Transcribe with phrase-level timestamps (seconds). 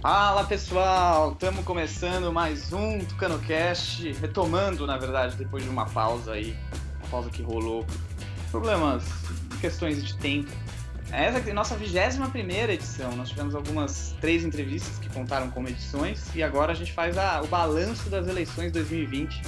[0.00, 6.54] Fala pessoal, estamos começando mais um TucanoCast, retomando na verdade depois de uma pausa aí,
[7.00, 7.84] uma pausa que rolou
[8.50, 9.04] problemas,
[9.60, 10.52] questões de tempo.
[11.10, 15.66] Essa é a nossa 21 primeira edição, nós tivemos algumas três entrevistas que contaram como
[15.66, 19.40] edições e agora a gente faz a, o balanço das eleições 2020,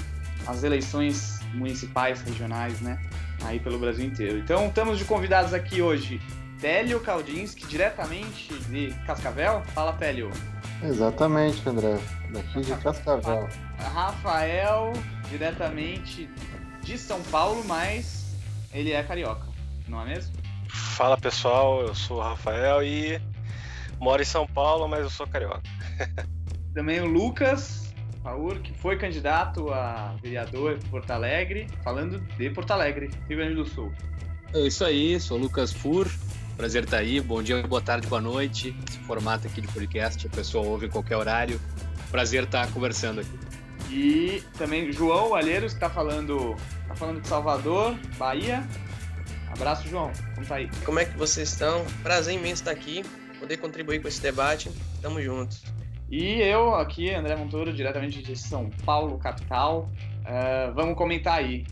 [0.47, 2.99] as eleições municipais, regionais, né,
[3.45, 4.39] aí pelo Brasil inteiro.
[4.39, 6.21] Então estamos de convidados aqui hoje
[6.61, 9.63] Télio Kaldinski, diretamente de Cascavel.
[9.75, 10.31] Fala, Télio.
[10.83, 11.99] Exatamente, André.
[12.31, 13.49] Daqui de Cascavel.
[13.79, 14.93] Rafael,
[15.31, 16.29] diretamente
[16.83, 18.37] de São Paulo, mas
[18.73, 19.47] ele é carioca,
[19.87, 20.35] não é mesmo?
[20.69, 23.21] Fala pessoal, eu sou o Rafael e
[24.01, 25.63] moro em São Paulo, mas eu sou carioca.
[26.75, 32.71] Também o Lucas Paur, que foi candidato a vereador em Porto Alegre, falando de Porto
[32.73, 33.93] Alegre, Rio Grande do Sul.
[34.53, 36.11] É isso aí, sou o Lucas Fur,
[36.59, 37.21] Prazer estar aí.
[37.21, 38.75] Bom dia, boa tarde, boa noite.
[38.89, 41.61] Esse formato aqui de podcast, a pessoa ouve em qualquer horário.
[42.11, 43.39] Prazer estar conversando aqui.
[43.89, 46.57] E também João Alheiros, que está falando,
[46.89, 48.67] tá falando de Salvador, Bahia.
[49.53, 50.11] Abraço, João.
[50.35, 50.69] Como tá aí?
[50.85, 51.85] Como é que vocês estão?
[52.03, 53.05] Prazer imenso estar aqui,
[53.39, 54.69] poder contribuir com esse debate.
[55.01, 55.63] Tamo juntos.
[56.11, 59.89] E eu aqui, André Montoro, diretamente de São Paulo, capital.
[60.23, 61.65] Uh, vamos comentar aí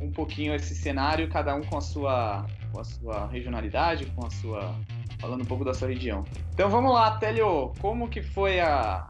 [0.00, 4.30] um pouquinho esse cenário, cada um com a sua com a sua regionalidade, com a
[4.30, 4.74] sua.
[5.20, 6.24] falando um pouco da sua região.
[6.52, 9.08] Então vamos lá, Telio, como que foi a,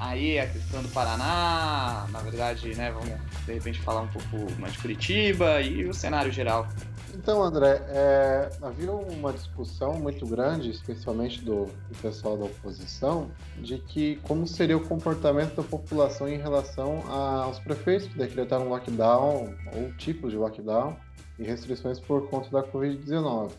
[0.00, 3.08] aí a questão do Paraná, na verdade, né, vamos
[3.46, 6.66] de repente falar um pouco mais de Curitiba e o cenário geral.
[7.14, 13.78] Então, André, é, havia uma discussão muito grande, especialmente do, do, pessoal da oposição, de
[13.78, 19.92] que como seria o comportamento da população em relação aos prefeitos que decretaram lockdown ou
[19.96, 20.94] tipos de lockdown
[21.38, 23.52] e restrições por conta da Covid-19.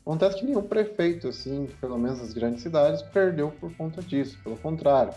[0.00, 4.38] Acontece que nenhum prefeito, assim, pelo menos nas grandes cidades, perdeu por conta disso.
[4.44, 5.14] Pelo contrário,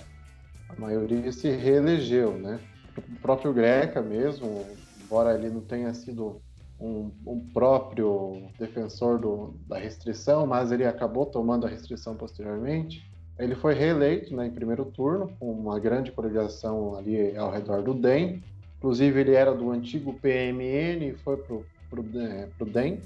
[0.70, 2.60] a maioria se reelegeu, né?
[2.98, 4.66] O próprio Greca mesmo,
[5.04, 6.42] embora ele não tenha sido
[6.80, 13.12] um, um próprio defensor do, da restrição, mas ele acabou tomando a restrição posteriormente.
[13.38, 17.94] Ele foi reeleito né, em primeiro turno, com uma grande coligação ali ao redor do
[17.94, 18.44] DEM.
[18.78, 23.02] Inclusive, ele era do antigo PMN e foi para o para o DEM,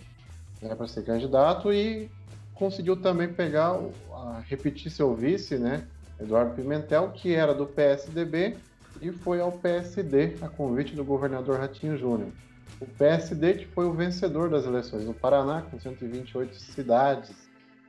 [0.61, 2.09] né, para ser candidato, e
[2.53, 3.79] conseguiu também pegar,
[4.47, 5.87] repetir seu vice, né,
[6.19, 8.57] Eduardo Pimentel, que era do PSDB
[9.01, 12.29] e foi ao PSD a convite do governador Ratinho Júnior.
[12.79, 17.35] O PSD que foi o vencedor das eleições no Paraná, com 128 cidades,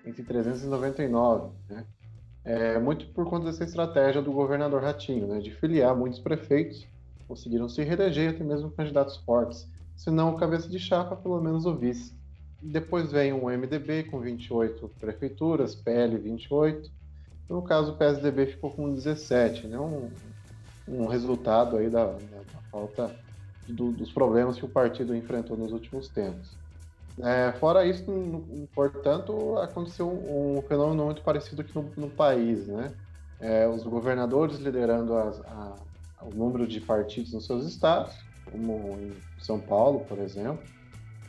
[0.05, 1.85] entre 399, né?
[2.45, 6.85] É, muito por conta dessa estratégia do governador Ratinho, né, de filiar muitos prefeitos,
[7.29, 9.69] conseguiram se reeleger até mesmo candidatos fortes
[10.03, 12.13] se não o cabeça de chapa, pelo menos o vice.
[12.61, 16.91] Depois vem o MDB com 28 prefeituras, PL 28.
[17.49, 19.79] No caso, o PSDB ficou com 17, né?
[19.79, 20.11] um,
[20.89, 23.15] um resultado aí da, da falta
[23.69, 26.51] do, dos problemas que o partido enfrentou nos últimos tempos.
[27.21, 28.05] É, fora isso,
[28.75, 32.93] portanto, aconteceu um, um, fenômeno muito parecido aqui no, no país, né?
[33.39, 35.77] É, os governadores liderando as, a,
[36.23, 38.17] o número de partidos nos seus estados,
[38.53, 40.63] como em São Paulo, por exemplo,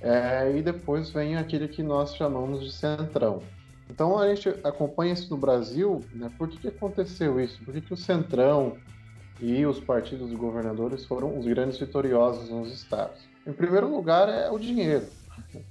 [0.02, 3.42] é, e depois vem aquele que nós chamamos de centrão.
[3.90, 6.30] Então a gente acompanha isso no Brasil, né?
[6.38, 7.64] Por que, que aconteceu isso?
[7.64, 8.78] Por que, que o centrão
[9.40, 13.22] e os partidos governadores foram os grandes vitoriosos nos estados?
[13.46, 15.06] Em primeiro lugar é o dinheiro.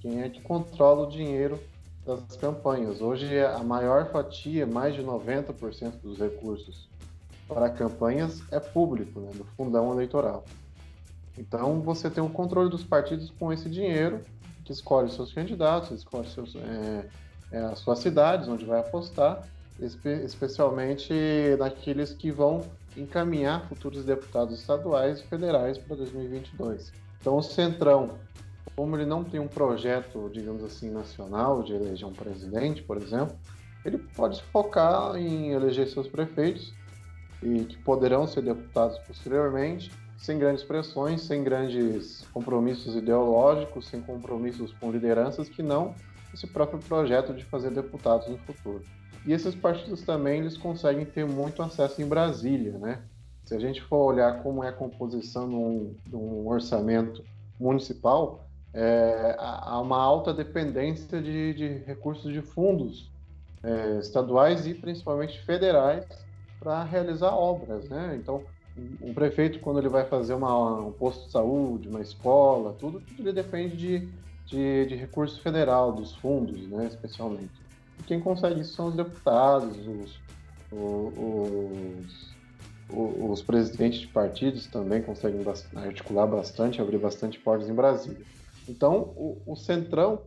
[0.00, 1.58] Quem é que controla o dinheiro
[2.06, 3.00] das campanhas?
[3.00, 6.88] Hoje a maior fatia, mais de 90% dos recursos
[7.48, 10.44] para campanhas é público, né, do fundão eleitoral.
[11.36, 14.20] Então você tem um controle dos partidos com esse dinheiro,
[14.64, 17.08] que escolhe seus candidatos, escolhe seus, é,
[17.50, 19.42] é, as suas cidades, onde vai apostar,
[19.80, 21.12] espe especialmente
[21.58, 22.62] naqueles que vão
[22.96, 26.92] encaminhar futuros deputados estaduais e federais para 2022.
[27.20, 28.18] Então o Centrão,
[28.76, 33.34] como ele não tem um projeto, digamos assim, nacional de eleger um presidente, por exemplo,
[33.84, 36.72] ele pode se focar em eleger seus prefeitos
[37.42, 39.90] e que poderão ser deputados posteriormente
[40.22, 45.94] sem grandes pressões, sem grandes compromissos ideológicos, sem compromissos com lideranças que não
[46.32, 48.82] esse próprio projeto de fazer deputados no futuro.
[49.26, 53.02] E esses partidos também eles conseguem ter muito acesso em Brasília, né?
[53.44, 57.24] Se a gente for olhar como é a composição de um orçamento
[57.58, 63.10] municipal, é, há uma alta dependência de, de recursos de fundos
[63.62, 66.06] é, estaduais e principalmente federais
[66.60, 68.16] para realizar obras, né?
[68.20, 68.44] Então,
[69.00, 73.32] um prefeito, quando ele vai fazer uma, um posto de saúde, uma escola, tudo, ele
[73.32, 74.08] depende de,
[74.46, 77.52] de, de recurso federal, dos fundos, né, especialmente.
[77.98, 80.20] E quem consegue isso são os deputados, os,
[80.72, 82.34] os,
[82.90, 85.44] os presidentes de partidos também conseguem
[85.76, 88.24] articular bastante, abrir bastante portas em Brasília.
[88.68, 90.22] Então, o, o Centrão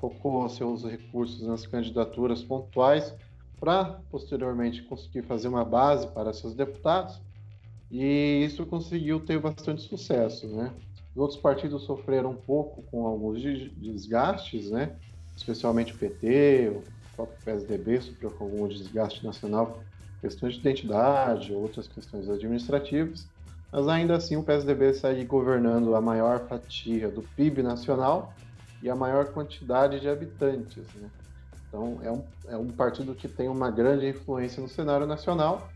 [0.00, 3.14] focou seus recursos nas candidaturas pontuais
[3.60, 7.20] para posteriormente conseguir fazer uma base para seus deputados
[7.90, 10.72] e isso conseguiu ter bastante sucesso, né?
[11.14, 14.94] Os outros partidos sofreram um pouco com alguns desgastes, né?
[15.36, 16.82] Especialmente o PT, o
[17.16, 19.80] próprio PSDB sofreu com algum desgaste nacional,
[20.20, 23.26] questões de identidade, outras questões administrativas,
[23.72, 28.34] mas ainda assim o PSDB segue governando a maior fatia do PIB nacional
[28.82, 31.08] e a maior quantidade de habitantes, né?
[31.68, 35.68] Então, é um, é um partido que tem uma grande influência no cenário nacional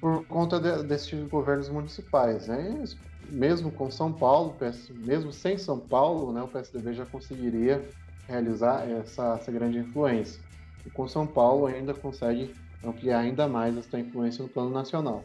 [0.00, 2.46] por conta de, desses governos municipais.
[2.46, 2.84] Né?
[3.28, 4.56] Mesmo com São Paulo,
[4.90, 7.84] mesmo sem São Paulo, né, o PSDB já conseguiria
[8.26, 10.40] realizar essa, essa grande influência.
[10.86, 12.54] E com São Paulo ainda consegue
[12.84, 15.24] ampliar ainda mais essa influência no plano nacional.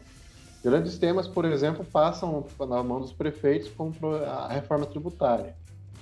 [0.64, 3.94] Grandes temas, por exemplo, passam na mão dos prefeitos, como
[4.26, 5.54] a reforma tributária.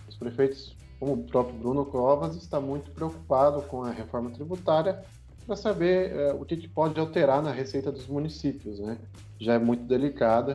[0.09, 5.03] Os prefeitos como o próprio Bruno Covas, está muito preocupado com a reforma tributária
[5.45, 8.79] para saber é, o que, que, pode alterar na receita dos municípios.
[8.79, 8.97] Né?
[9.37, 10.55] Já é muito delicada,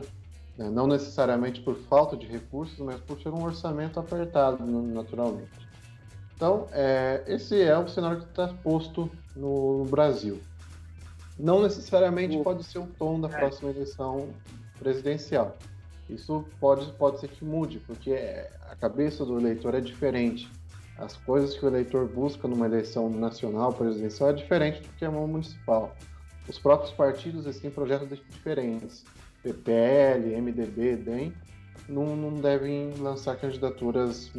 [0.56, 0.70] né?
[0.70, 5.68] não necessariamente por falta de recursos, mas por ser um orçamento apertado, naturalmente.
[6.34, 10.40] Então, é, esse é o cenário que está posto no Brasil.
[11.38, 14.30] Não necessariamente pode ser o tom da próxima eleição
[14.78, 15.58] presidencial.
[16.08, 18.12] Isso pode, pode ser que mude, porque
[18.70, 20.50] a cabeça do eleitor é diferente.
[20.96, 25.10] As coisas que o eleitor busca numa eleição nacional presidencial é diferente do que a
[25.10, 25.94] mão municipal.
[26.48, 29.04] Os próprios partidos têm projetos diferentes.
[29.42, 31.32] PPL, MDB, DEM,
[31.88, 34.32] não, não devem lançar candidaturas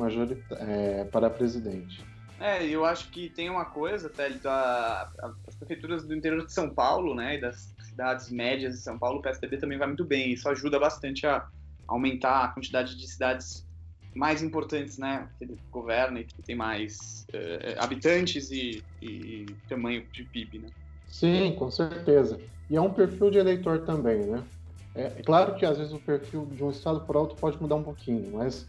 [0.60, 2.04] é, para presidente.
[2.40, 5.10] É, eu acho que tem uma coisa, Télio, da,
[5.48, 9.20] as prefeituras do interior de São Paulo, né, e das cidades médias de São Paulo,
[9.20, 10.32] o PSDB também vai muito bem.
[10.32, 11.48] Isso ajuda bastante a
[11.90, 13.68] aumentar a quantidade de cidades
[14.16, 20.06] mais importantes, né, que ele governa e que tem mais uh, habitantes e, e, tamanho
[20.12, 20.70] de PIB, né?
[21.08, 22.40] Sim, com certeza.
[22.70, 24.44] E é um perfil de eleitor também, né?
[24.96, 27.76] É, é claro que às vezes o perfil de um estado para outro pode mudar
[27.76, 28.68] um pouquinho, mas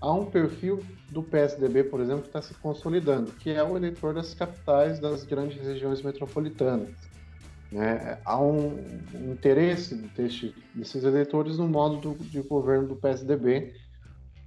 [0.00, 0.80] há um perfil
[1.10, 5.24] do PSDB, por exemplo, que está se consolidando, que é o eleitor das capitais das
[5.24, 6.90] grandes regiões metropolitanas.
[7.70, 8.18] Né?
[8.24, 8.76] Há um,
[9.32, 13.74] interesse desse, desses eleitores no modo do, de governo do PSDB,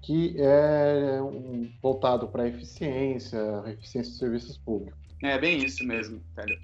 [0.01, 4.99] que é um, voltado para eficiência, eficiência dos serviços públicos.
[5.23, 6.57] É bem isso mesmo, velho.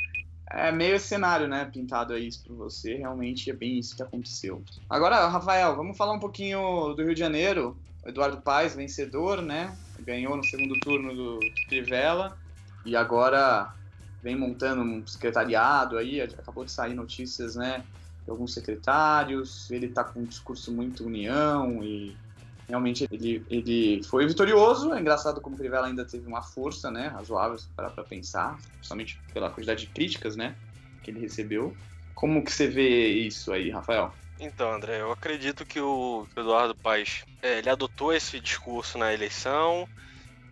[0.51, 4.63] É meio cenário, né, pintado aí para você, realmente é bem isso que aconteceu.
[4.89, 7.77] Agora, Rafael, vamos falar um pouquinho do Rio de Janeiro.
[8.05, 9.77] Eduardo Paes, vencedor, né?
[9.99, 12.37] Ganhou no segundo turno do Trivela
[12.85, 13.73] e agora
[14.21, 17.83] vem montando um secretariado aí, acabou de sair notícias, né,
[18.25, 22.15] de alguns secretários, ele está com um discurso muito união e
[22.67, 24.93] realmente ele, ele foi vitorioso.
[24.93, 29.49] É engraçado como o Crivella ainda teve uma força, né, razoável para pensar, principalmente pela
[29.49, 30.55] quantidade de críticas, né,
[31.01, 31.75] que ele recebeu.
[32.13, 34.13] Como que você vê isso aí, Rafael?
[34.39, 39.87] Então, André, eu acredito que o Eduardo Paes, é, ele adotou esse discurso na eleição,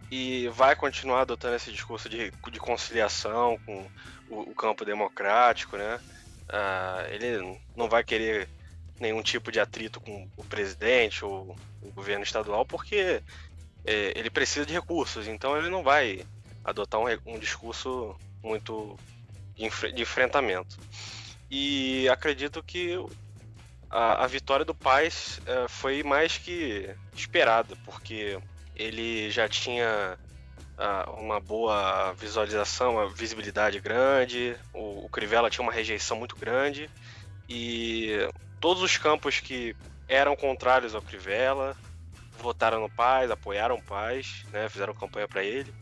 [0.09, 3.87] e vai continuar adotando esse discurso de, de conciliação com
[4.29, 5.99] o, o campo democrático, né?
[6.47, 8.47] Uh, ele não vai querer
[8.99, 13.21] nenhum tipo de atrito com o presidente ou o governo estadual, porque
[13.85, 16.25] é, ele precisa de recursos, então ele não vai
[16.63, 18.97] adotar um, um discurso muito
[19.55, 20.77] de, de, enfrentamento.
[21.49, 22.95] E acredito que
[23.89, 28.39] a, a vitória do Paz é, foi mais que esperada, porque
[28.77, 30.17] ele já tinha
[30.77, 36.89] uh, uma boa visualização, uma visibilidade grande, o, o Crivella tinha uma rejeição muito grande
[37.49, 38.29] e
[38.59, 39.75] todos os campos que
[40.07, 41.75] eram contrários ao Crivella
[42.39, 45.73] votaram no Paz, apoiaram o Paz, né, fizeram campanha para ele.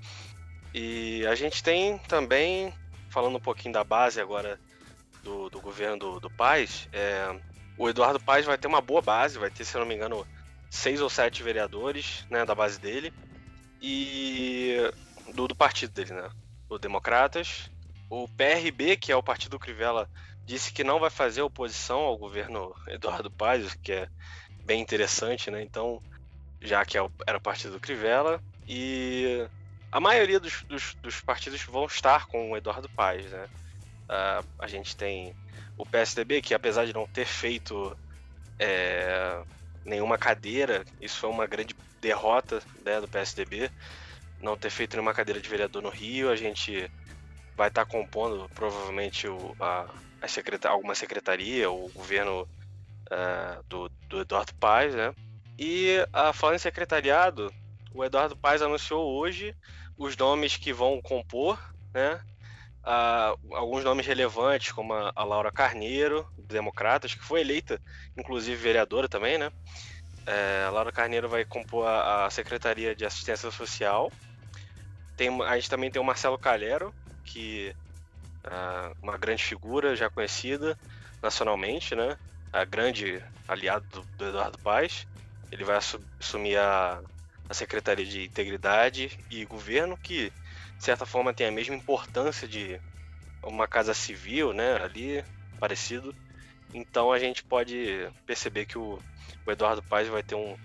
[0.74, 2.74] E a gente tem também,
[3.10, 4.60] falando um pouquinho da base agora
[5.24, 7.40] do, do governo do, do Paz, é,
[7.78, 10.26] o Eduardo Paz vai ter uma boa base, vai ter, se não me engano,
[10.76, 13.14] seis ou sete vereadores né, da base dele
[13.82, 14.78] e
[15.34, 16.30] do, do partido dele, né?
[16.70, 17.70] O Democratas.
[18.10, 20.10] O PRB, que é o partido do Crivella,
[20.46, 24.10] disse que não vai fazer oposição ao governo Eduardo Paes, que é
[24.64, 25.62] bem interessante, né?
[25.64, 26.02] Então,
[26.62, 28.42] já que é era o partido do Crivella.
[28.68, 29.48] E
[29.92, 33.48] a maioria dos, dos, dos partidos vão estar com o Eduardo Paes, né?
[34.04, 35.36] Uh, a gente tem
[35.78, 37.98] o PSDB, que apesar de não ter feito
[38.60, 39.42] é,
[39.86, 40.84] nenhuma cadeira.
[41.00, 43.70] Isso foi uma grande derrota né, do PSDB,
[44.42, 46.30] não ter feito nenhuma cadeira de vereador no Rio.
[46.30, 46.92] A gente
[47.56, 49.88] vai estar tá compondo provavelmente o, a,
[50.22, 52.48] a alguma secretaria, o governo
[53.12, 55.14] uh, do, do, Eduardo Paes, né?
[55.58, 57.54] E uh, falando em secretariado,
[57.94, 59.56] o Eduardo Paes anunciou hoje
[59.98, 61.58] os nomes que vão compor,
[61.94, 62.22] né?
[62.86, 67.82] Uh, alguns nomes relevantes, como a, a Laura Carneiro, Democratas, que foi eleita,
[68.16, 69.52] inclusive vereadora também, né?
[70.28, 74.12] É, a Laura Carneiro vai compor a, a, Secretaria de Assistência Social.
[75.18, 77.76] Tem, a gente também tem o Marcelo Calhero, que
[78.44, 80.78] é uma grande figura já conhecida
[81.22, 82.18] nacionalmente, né?
[82.54, 85.08] A grande aliado do, do Eduardo Paes.
[85.52, 85.78] Ele vai
[86.20, 87.02] assumir a,
[87.50, 90.32] a Secretaria de Integridade e Governo, que
[90.86, 92.80] de certa forma tem a mesma importância de
[93.42, 94.76] uma casa civil, né?
[94.84, 95.26] Ali,
[95.60, 96.14] parecido.
[96.76, 99.02] Então a gente pode perceber que o,
[99.44, 100.56] o Eduardo Paes vai ter um,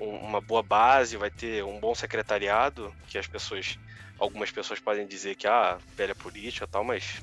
[0.00, 3.76] um, uma boa base, vai ter um bom secretariado, que as pessoas,
[4.18, 7.22] algumas pessoas podem dizer que ah, velha política tal, mas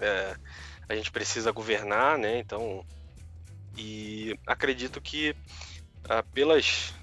[0.00, 0.36] é,
[0.88, 2.38] a gente precisa governar, né?
[2.38, 2.86] Então,
[3.76, 5.34] e acredito que
[6.08, 6.94] ah, pelas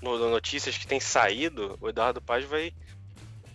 [0.00, 2.72] notícias que têm saído, o Eduardo Paz vai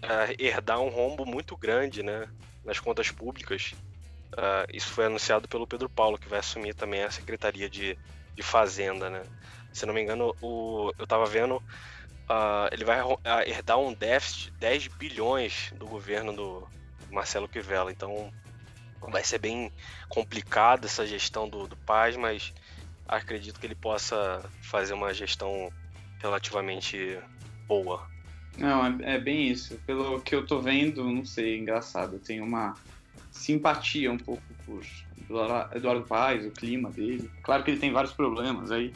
[0.01, 2.27] ah, herdar um rombo muito grande, né?
[2.63, 3.73] Nas contas públicas.
[4.37, 7.97] Ah, isso foi anunciado pelo Pedro Paulo, que vai assumir também a Secretaria de,
[8.35, 9.23] de Fazenda, né?
[9.71, 12.99] Se não me engano, o, eu estava vendo, uh, ele vai
[13.45, 16.67] herdar um déficit de 10 bilhões do governo do
[17.11, 17.91] Marcelo Crivella.
[17.91, 18.31] Então
[19.01, 19.71] vai ser bem
[20.07, 22.53] complicado essa gestão do, do Paz, mas
[23.07, 25.71] acredito que ele possa fazer uma gestão
[26.19, 27.19] relativamente
[27.67, 28.07] boa.
[28.59, 29.79] Não, é, é, bem isso.
[29.85, 32.15] Pelo que eu tô vendo, não sei, engraçado.
[32.15, 32.77] Eu tenho uma
[33.31, 34.81] simpatia um pouco por
[35.73, 37.31] Eduardo Paes, o clima dele.
[37.41, 38.93] Claro que ele tem vários problemas aí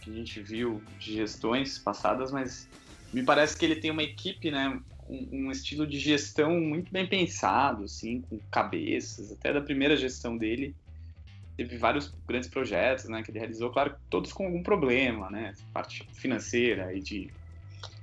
[0.00, 2.68] que a gente viu de gestões passadas, mas
[3.12, 7.06] me parece que ele tem uma equipe, né, um, um, estilo de gestão muito bem
[7.06, 10.76] pensado, assim, com cabeças, até da primeira gestão dele.
[11.56, 16.08] Teve vários grandes projetos, né, que ele realizou, claro, todos com algum problema, né, parte
[16.12, 17.32] financeira e de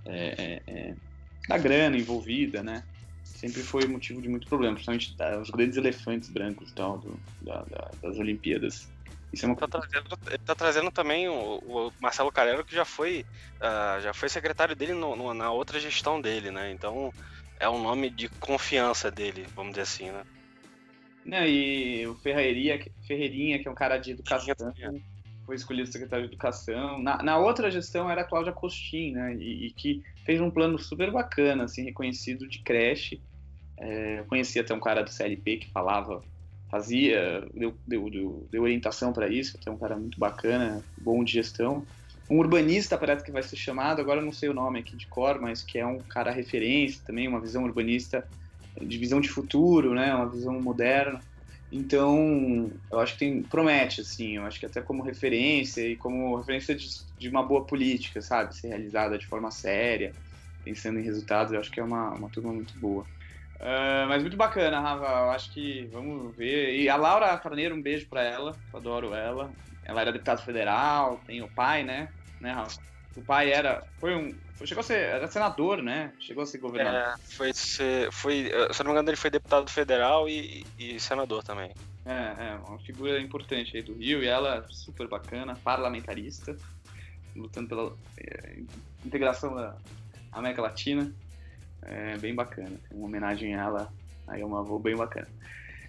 [0.06, 0.94] é, é, é,
[1.48, 2.84] da grana envolvida, né,
[3.24, 7.92] sempre foi motivo de muito problema, principalmente os grandes elefantes brancos tal, do, da, da,
[8.02, 8.88] das Olimpíadas.
[9.34, 9.56] Isso é uma...
[9.56, 13.26] tá trazendo, ele tá trazendo também o, o Marcelo Carelo, que já foi,
[13.58, 16.72] uh, já foi secretário dele no, no, na outra gestão dele, né?
[16.72, 17.14] Então
[17.60, 20.24] é um nome de confiança dele, vamos dizer assim, né?
[21.26, 24.56] Não, e o Ferreirinha, Ferreirinha, que é um cara de educação,
[25.46, 27.02] foi escolhido secretário de educação.
[27.02, 29.36] Na, na outra gestão era a Cláudia Costin, né?
[29.36, 33.22] E, e, que fez um plano super bacana, assim, reconhecido de creche.
[33.78, 36.24] É, conheci até um cara do CLP que falava
[36.70, 41.24] fazia, deu, deu, deu, deu orientação para isso, que é um cara muito bacana, bom
[41.24, 41.86] de gestão.
[42.30, 45.08] Um urbanista parece que vai ser chamado, agora eu não sei o nome aqui de
[45.08, 48.28] cor, mas que é um cara referência também, uma visão urbanista
[48.82, 51.22] de visão de futuro, né, uma visão moderna.
[51.72, 56.38] Então, eu acho que tem, promete, assim, eu acho que até como referência e como
[56.38, 60.16] referência de, de uma boa política, sabe, ser realizada de forma séria,
[60.64, 63.08] pensando em resultados, eu acho que é uma, uma turma muito boa.
[63.60, 65.06] Uh, mas muito bacana, Rafa.
[65.06, 66.76] Eu acho que vamos ver.
[66.78, 68.60] E a Laura Carneiro, um beijo para ela.
[68.74, 69.54] Eu adoro ela.
[69.84, 72.10] Ela era deputada federal, tem o pai, né?
[72.40, 72.82] né, Rafa?
[73.16, 73.86] O pai era.
[74.00, 74.40] Foi um.
[74.64, 75.00] Chegou a ser.
[75.00, 76.14] Era senador, né?
[76.20, 77.00] Chegou a ser governador.
[77.00, 78.12] É, foi ser.
[78.12, 81.72] Foi, se não me engano, ele foi deputado federal e, e senador também.
[82.06, 86.56] É, é, uma figura importante aí do Rio e ela super bacana, parlamentarista,
[87.36, 88.60] lutando pela é,
[89.04, 89.76] integração da
[90.32, 91.12] América Latina.
[91.82, 92.80] É bem bacana.
[92.92, 93.94] Uma homenagem a ela.
[94.28, 95.28] Aí é uma avó bem bacana.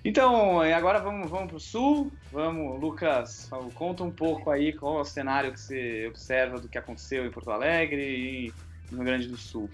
[0.07, 2.13] Então, agora vamos, vamos para o sul.
[2.31, 6.79] Vamos, Lucas, conta um pouco aí qual é o cenário que você observa do que
[6.79, 8.53] aconteceu em Porto Alegre e
[8.89, 9.69] no Rio Grande do Sul.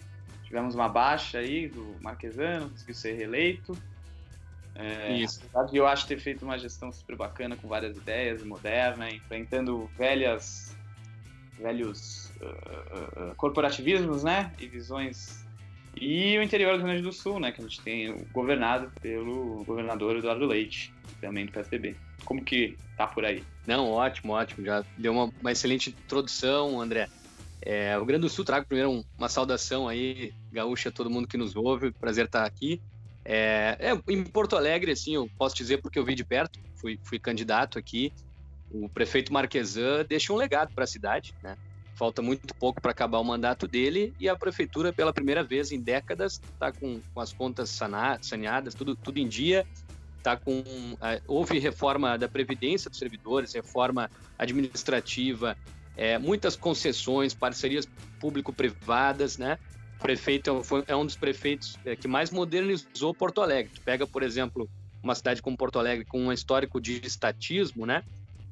[0.45, 3.77] Tivemos uma baixa aí do Marquesano, conseguiu ser reeleito.
[4.75, 5.43] É, Isso.
[5.71, 10.75] eu acho ter feito uma gestão super bacana, com várias ideias, moderna, enfrentando velhas,
[11.59, 14.51] velhos uh, uh, corporativismos, né?
[14.59, 15.47] E visões
[15.97, 19.65] e o interior do Rio Grande do Sul, né, que a gente tem governado pelo
[19.65, 21.97] governador Eduardo Leite, também do PSDB.
[22.25, 23.43] Como que tá por aí?
[23.67, 24.65] Não, ótimo, ótimo.
[24.65, 27.09] Já deu uma, uma excelente introdução, André.
[27.61, 31.29] É, o Rio Grande do Sul trago primeiro um, uma saudação aí, gaúcha, todo mundo
[31.29, 31.93] que nos ouve.
[31.93, 32.81] Prazer estar aqui.
[33.25, 36.99] É, é, em Porto Alegre, assim, eu posso dizer porque eu vi de perto, fui,
[37.05, 38.13] fui candidato aqui.
[38.71, 41.57] O prefeito Marquesan deixa um legado para a cidade, né?
[41.95, 45.81] Falta muito pouco para acabar o mandato dele e a prefeitura, pela primeira vez em
[45.81, 47.69] décadas, está com, com, as contas
[48.21, 49.67] saneadas, tudo, tudo em dia.
[50.23, 54.09] Tá com, uh, houve reforma da Previdência dos servidores, reforma
[54.39, 55.57] administrativa,
[55.97, 57.89] é, muitas concessões, parcerias
[58.21, 59.59] público-privadas, né?
[60.03, 63.73] prefeito é, é um dos prefeitos é, que mais modernizou Porto Alegre.
[63.75, 64.69] Tu pega, por exemplo,
[65.03, 68.03] uma cidade como Porto Alegre com um histórico de estatismo, né?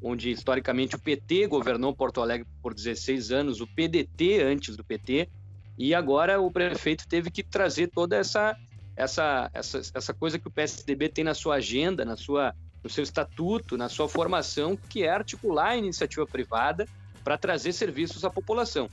[0.02, 5.28] Onde historicamente o PT governou Porto Alegre por 16 anos, o PDT antes do PT,
[5.76, 8.56] e agora o prefeito teve que trazer toda essa
[8.96, 13.02] essa, essa, essa coisa que o PSDB tem na sua agenda, na sua, no seu
[13.02, 16.86] estatuto, na sua formação, que é articular a iniciativa privada
[17.24, 18.88] para trazer serviços à população.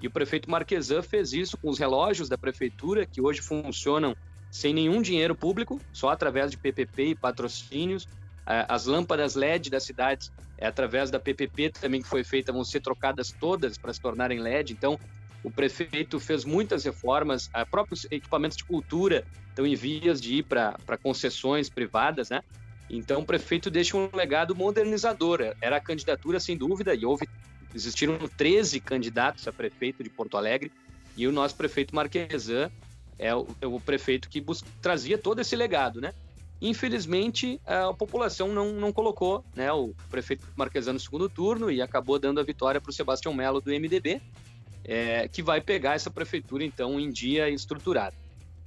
[0.00, 4.14] E o prefeito Marquesan fez isso com os relógios da prefeitura, que hoje funcionam
[4.50, 8.06] sem nenhum dinheiro público, só através de PPP e patrocínios.
[8.44, 12.80] As lâmpadas LED das cidades, é através da PPP também que foi feita, vão ser
[12.80, 14.72] trocadas todas para se tornarem LED.
[14.72, 14.98] Então,
[15.42, 20.98] o prefeito fez muitas reformas, próprios equipamentos de cultura estão em vias de ir para
[21.02, 22.40] concessões privadas, né?
[22.88, 25.54] Então, o prefeito deixa um legado modernizador.
[25.60, 27.26] Era a candidatura, sem dúvida, e houve
[27.74, 30.72] existiram 13 candidatos a prefeito de Porto Alegre,
[31.16, 32.70] e o nosso prefeito Marquesan
[33.18, 34.44] é o, é o prefeito que
[34.80, 36.12] trazia todo esse legado, né?
[36.60, 42.18] Infelizmente, a população não, não colocou né, o prefeito Marquesan no segundo turno e acabou
[42.18, 44.22] dando a vitória para o Sebastião Melo do MDB,
[44.84, 48.16] é, que vai pegar essa prefeitura, então, em dia estruturado.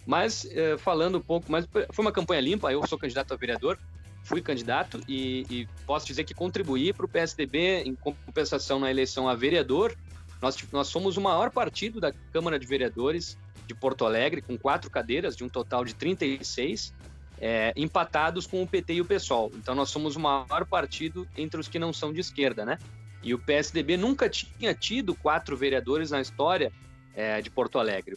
[0.06, 3.78] Mas, é, falando um pouco mais, foi uma campanha limpa, eu sou candidato a vereador,
[4.24, 9.28] fui candidato e, e posso dizer que contribuí para o PSDB em compensação na eleição
[9.28, 9.96] a vereador.
[10.42, 14.90] Nós, nós somos o maior partido da Câmara de Vereadores de Porto Alegre, com quatro
[14.90, 16.94] cadeiras, de um total de 36,
[17.40, 19.52] é, empatados com o PT e o PSOL.
[19.56, 22.78] Então nós somos o maior partido entre os que não são de esquerda, né?
[23.24, 26.72] E o PSDB nunca tinha tido quatro vereadores na história
[27.14, 28.16] é, de Porto Alegre.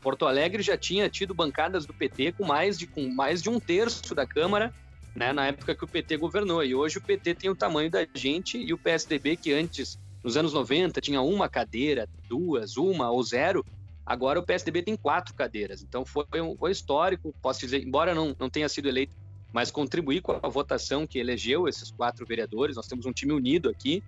[0.00, 3.58] Porto Alegre já tinha tido bancadas do PT com mais de, com mais de um
[3.58, 4.72] terço da Câmara
[5.16, 6.62] né, na época que o PT governou.
[6.62, 10.36] E hoje o PT tem o tamanho da gente e o PSDB, que antes, nos
[10.36, 13.64] anos 90, tinha uma cadeira, duas, uma ou zero,
[14.06, 15.82] agora o PSDB tem quatro cadeiras.
[15.82, 19.12] Então foi, um, foi histórico, posso dizer, embora não, não tenha sido eleito,
[19.52, 22.76] mas contribuir com a votação que elegeu esses quatro vereadores.
[22.76, 24.02] Nós temos um time unido aqui.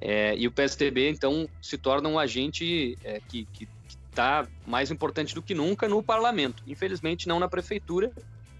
[0.00, 3.46] É, e o PSDB, então, se torna um agente é, que
[4.10, 6.62] está mais importante do que nunca no parlamento.
[6.66, 8.10] Infelizmente, não na prefeitura,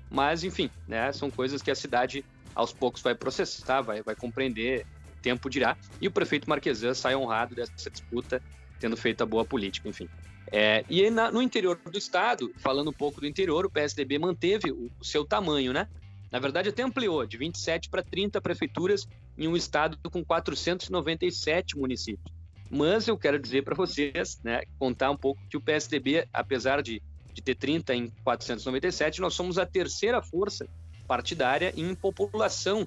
[0.08, 2.24] mas, enfim, né, são coisas que a cidade
[2.54, 4.86] aos poucos vai processar, vai, vai compreender,
[5.20, 5.76] tempo dirá.
[6.00, 8.42] E o prefeito Marquesan sai honrado dessa disputa,
[8.78, 10.08] tendo feito a boa política, enfim.
[10.50, 14.70] É, e na, no interior do estado, falando um pouco do interior, o PSDB manteve
[14.70, 15.88] o, o seu tamanho, né?
[16.30, 22.32] Na verdade, até ampliou de 27 para 30 prefeituras em um estado com 497 municípios.
[22.70, 27.02] Mas eu quero dizer para vocês, né, contar um pouco que o PSDB, apesar de
[27.32, 30.66] de ter 30 em 497, nós somos a terceira força
[31.06, 32.86] partidária em população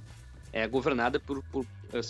[0.54, 1.65] é, governada por, por,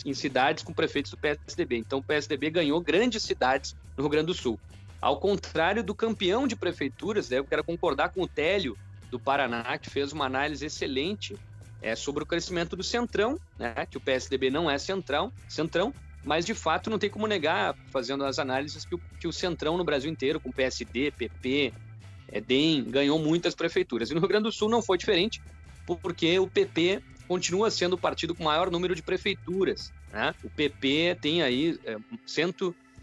[0.05, 1.77] em cidades com prefeitos do PSDB.
[1.77, 4.59] Então, o PSDB ganhou grandes cidades no Rio Grande do Sul.
[5.05, 8.75] Ao contrário do campeão de prefeituras, né, eu quero concordar com o Télio
[9.11, 11.37] do Paraná, que fez uma análise excelente
[11.79, 16.43] é, sobre o crescimento do Centrão, né, que o PSDB não é centrão, centrão, mas
[16.43, 19.83] de fato não tem como negar, fazendo as análises, que o, que o Centrão no
[19.83, 21.71] Brasil inteiro, com PSD, PP,
[22.27, 24.09] é, DEM ganhou muitas prefeituras.
[24.09, 25.39] E no Rio Grande do Sul não foi diferente,
[25.85, 29.93] porque o PP continua sendo o partido com maior número de prefeituras.
[30.11, 30.33] Né?
[30.43, 31.95] O PP tem aí é,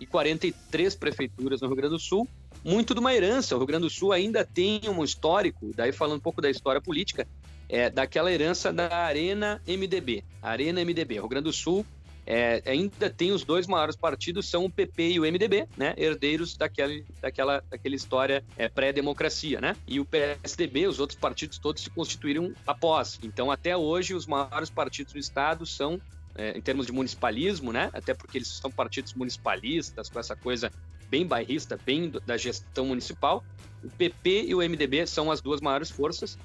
[0.06, 2.28] 143 prefeituras no Rio Grande do Sul,
[2.64, 3.54] muito de uma herança.
[3.54, 6.80] O Rio Grande do Sul ainda tem um histórico, daí falando um pouco da história
[6.80, 7.26] política,
[7.68, 10.24] é, daquela herança da Arena MDB.
[10.42, 11.18] Arena MDB.
[11.18, 11.86] O Rio Grande do Sul
[12.26, 15.94] é, ainda tem os dois maiores partidos, são o PP e o MDB, né?
[15.96, 19.76] Herdeiros daquela, daquela, daquela história é, pré-democracia, né?
[19.86, 23.18] E o PSDB, os outros partidos todos se constituíram após.
[23.22, 26.00] Então, até hoje, os maiores partidos do Estado são
[26.34, 27.90] é, em termos de municipalismo, né?
[27.92, 30.70] Até porque eles são partidos municipalistas, com essa coisa
[31.08, 33.44] bem bairrista, bem da gestão municipal.
[33.84, 36.38] O PP e o MDB são as duas maiores forças,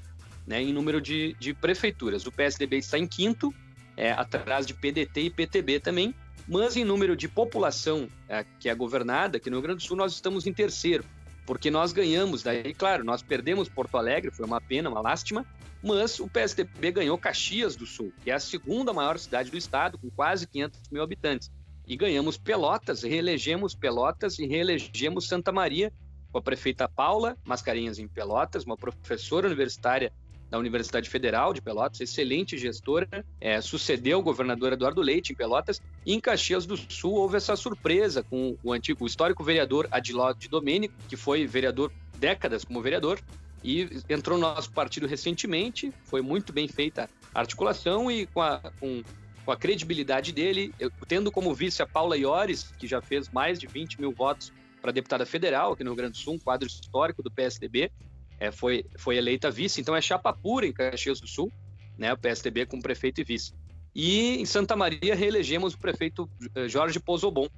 [0.45, 0.61] né?
[0.61, 2.25] Em número de, de prefeituras.
[2.25, 3.53] O PSDB está em quinto,
[3.95, 6.13] é, atrás de PDT e PTB também,
[6.47, 9.97] mas em número de população é, que é governada, aqui no Rio Grande do Sul,
[9.97, 11.03] nós estamos em terceiro,
[11.45, 15.45] porque nós ganhamos, daí, claro, nós perdemos Porto Alegre, foi uma pena, uma lástima,
[15.83, 19.97] mas o PSDB ganhou Caxias do Sul, que é a segunda maior cidade do estado,
[19.97, 21.51] com quase 500 mil habitantes.
[21.85, 25.91] E ganhamos Pelotas, reelegemos Pelotas e reelegemos Santa Maria,
[26.31, 30.11] com a prefeita Paula Mascarenhas em Pelotas, uma professora universitária
[30.49, 35.81] da Universidade Federal de Pelotas, excelente gestora, é, sucedeu o governador Eduardo Leite em Pelotas,
[36.05, 40.31] e em Caxias do Sul houve essa surpresa com o antigo, o histórico vereador Adiló
[40.33, 43.19] de Domênico, que foi vereador décadas como vereador,
[43.67, 48.61] e entrou no nosso partido recentemente, foi muito bem feita a articulação e com a,
[48.79, 49.03] com,
[49.43, 53.59] com a credibilidade dele, eu, tendo como vice a Paula Iores, que já fez mais
[53.59, 56.65] de 20 mil votos para deputada federal aqui no Rio Grande do Sul, um quadro
[56.65, 57.91] histórico do PSDB.
[58.39, 61.51] É, foi, foi eleita vice, então é chapa pura em Caxias do Sul,
[61.97, 63.51] né, o PSDB com prefeito e vice.
[63.93, 67.49] E em Santa Maria reelegemos o prefeito eh, Jorge Pozobon.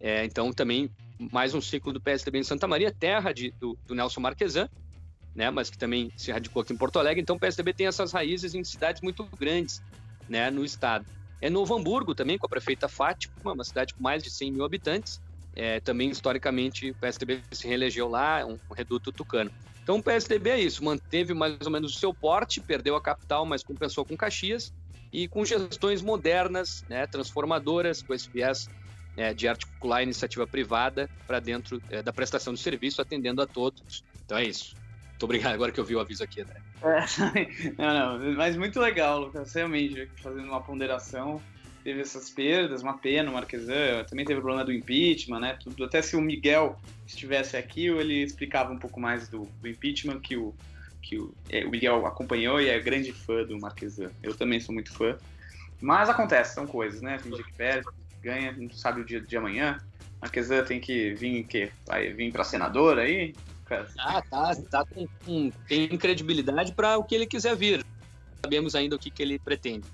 [0.00, 0.88] É, então também
[1.32, 4.68] mais um ciclo do PSDB em Santa Maria, terra de, do, do, Nelson Marquesan,
[5.38, 7.20] né, mas que também se radicou aqui em Porto Alegre.
[7.20, 9.80] Então o PSDB tem essas raízes em cidades muito grandes
[10.28, 11.06] né, no estado.
[11.40, 14.64] É Novo Hamburgo também, com a prefeita Fátima, uma cidade com mais de 100 mil
[14.64, 15.20] habitantes.
[15.54, 19.48] É, também, historicamente, o PSDB se reelegeu lá, um, reduto tucano.
[19.80, 23.46] Então o PSDB é isso, manteve mais ou menos o seu porte, perdeu a capital,
[23.46, 24.72] mas compensou com Caxias,
[25.12, 28.68] e com gestões modernas, né, transformadoras, com esse viés
[29.16, 33.46] é, de articular a iniciativa privada para dentro é, da prestação de serviço, atendendo a
[33.46, 34.02] todos.
[34.24, 34.76] Então é isso.
[35.18, 36.60] Muito obrigado, agora que eu vi o aviso aqui, André.
[36.80, 41.42] É, não, não, mas muito legal, Lucas, realmente, fazendo uma ponderação,
[41.82, 45.82] teve essas perdas, uma pena, o Marquesan, também teve o problema do impeachment, né, tudo,
[45.82, 50.36] até se o Miguel estivesse aqui, ele explicava um pouco mais do, do impeachment, que
[50.36, 50.54] o,
[51.02, 54.12] que o, é, o Miguel acompanhou e é grande fã do Marquesan.
[54.22, 55.18] Eu também sou muito fã.
[55.80, 57.18] Mas acontece, são coisas, né?
[57.20, 57.88] Tem dia que perde,
[58.22, 59.80] ganha, não sabe o dia de amanhã.
[60.20, 63.34] Marquesan tem que vir que vai vir para senador aí.
[63.98, 67.84] Ah, tá, tá com, com tem credibilidade para o que ele quiser vir.
[68.42, 69.86] Sabemos ainda o que, que ele pretende.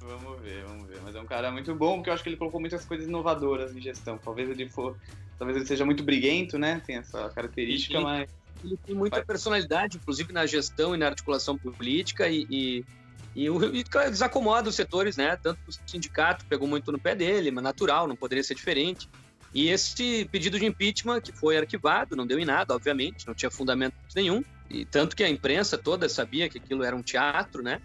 [0.00, 1.00] Vamos ver, vamos ver.
[1.02, 3.74] Mas é um cara muito bom, porque eu acho que ele colocou muitas coisas inovadoras
[3.74, 4.18] em gestão.
[4.18, 4.96] Talvez ele for,
[5.38, 6.80] talvez ele seja muito briguento, né?
[6.86, 8.28] Tem essa característica, mas
[8.64, 12.84] ele tem muita personalidade, inclusive na gestão e na articulação política, e, e,
[13.34, 15.36] e, e desacomoda os setores, né?
[15.36, 19.08] Tanto o sindicato pegou muito no pé dele, mas natural, não poderia ser diferente.
[19.54, 23.50] E esse pedido de impeachment, que foi arquivado, não deu em nada, obviamente, não tinha
[23.50, 27.80] fundamento nenhum, e tanto que a imprensa toda sabia que aquilo era um teatro, né?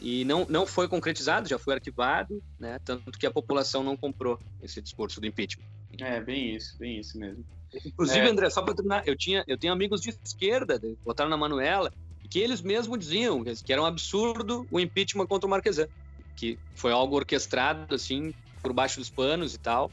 [0.00, 2.78] E não, não foi concretizado, já foi arquivado, né?
[2.84, 5.66] Tanto que a população não comprou esse discurso do impeachment.
[6.00, 7.44] É, bem isso, bem isso mesmo.
[7.84, 8.30] Inclusive, é.
[8.30, 11.92] André, só para terminar, eu, tinha, eu tenho amigos de esquerda, votaram na Manuela,
[12.30, 15.88] que eles mesmos diziam que era um absurdo o impeachment contra o Marquesan,
[16.36, 19.90] que foi algo orquestrado, assim, por baixo dos panos e tal.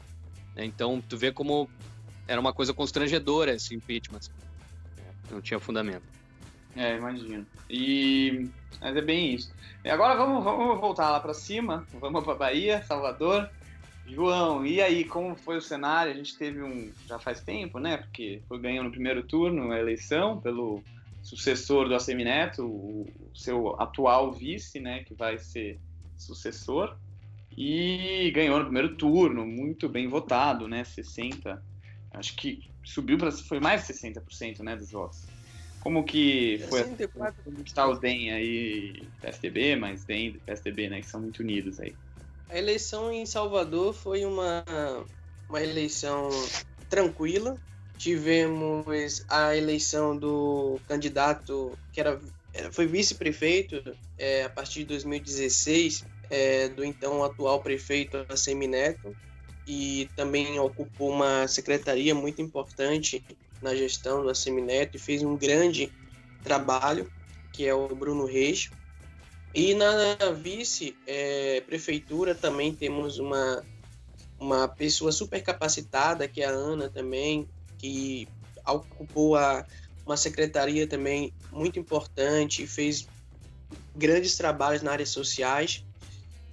[0.58, 0.64] Né?
[0.64, 1.70] Então, tu vê como
[2.26, 4.18] era uma coisa constrangedora esse impeachment.
[4.18, 4.32] Assim.
[5.30, 6.02] Não tinha fundamento.
[6.76, 7.46] É, imagino.
[7.70, 8.48] E...
[8.80, 9.54] Mas é bem isso.
[9.84, 13.48] E agora vamos, vamos voltar lá para cima, vamos para Bahia, Salvador.
[14.06, 16.12] João, e aí, como foi o cenário?
[16.12, 16.90] A gente teve um.
[17.06, 17.98] Já faz tempo, né?
[17.98, 20.82] Porque foi ganhando no primeiro turno a eleição pelo
[21.22, 25.04] sucessor do Assemineto, o seu atual vice, né?
[25.04, 25.78] Que vai ser
[26.16, 26.96] sucessor.
[27.60, 30.84] E ganhou no primeiro turno, muito bem votado, né?
[30.84, 31.60] 60.
[32.12, 33.32] Acho que subiu para.
[33.32, 35.24] Foi mais de 60% né, dos votos.
[35.80, 36.84] Como que foi?
[36.84, 37.42] 64.
[37.42, 41.00] Como está o DEM aí, PSDB, mas DEM e PSDB, né?
[41.00, 41.96] Que são muito unidos aí.
[42.48, 44.64] A eleição em Salvador foi uma,
[45.48, 46.30] uma eleição
[46.88, 47.58] tranquila.
[47.96, 52.20] Tivemos a eleição do candidato que era,
[52.70, 53.82] foi vice-prefeito
[54.16, 59.16] é, a partir de 2016, é, do então atual prefeito Semineto,
[59.68, 63.22] e também ocupou uma secretaria muito importante
[63.60, 65.92] na gestão do Assemineto e fez um grande
[66.42, 67.12] trabalho,
[67.52, 68.70] que é o Bruno Reis.
[69.54, 73.62] E na vice-prefeitura é, também temos uma,
[74.40, 78.26] uma pessoa super capacitada, que é a Ana também, que
[78.66, 79.66] ocupou a,
[80.06, 83.06] uma secretaria também muito importante, fez
[83.94, 85.84] grandes trabalhos nas áreas sociais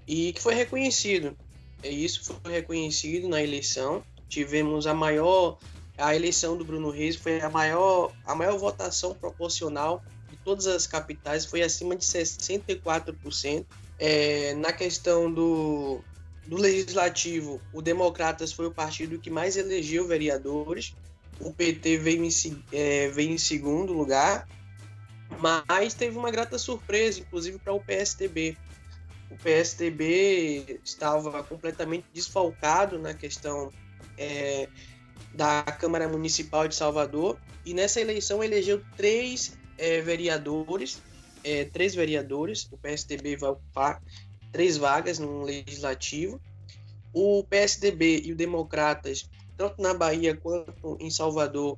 [0.08, 1.36] e que foi reconhecido.
[1.84, 4.04] Isso foi reconhecido na eleição.
[4.28, 5.58] Tivemos a maior
[5.98, 10.04] a eleição do Bruno Reis foi a maior a maior votação proporcional
[10.46, 13.66] todas as capitais foi acima de 64%.
[13.98, 16.02] É, na questão do,
[16.46, 20.94] do legislativo, o Democratas foi o partido que mais elegeu vereadores,
[21.40, 24.48] o PT veio em, é, veio em segundo lugar,
[25.40, 28.56] mas teve uma grata surpresa, inclusive para o PSDB.
[29.30, 33.72] O PSDB estava completamente desfalcado na questão
[34.18, 34.70] é,
[35.34, 41.02] da Câmara Municipal de Salvador e nessa eleição elegeu três é, vereadores,
[41.44, 44.02] é, três vereadores, o PSDB vai ocupar
[44.52, 46.40] três vagas no legislativo.
[47.14, 51.78] O PSDB e o Democratas, tanto na Bahia quanto em Salvador,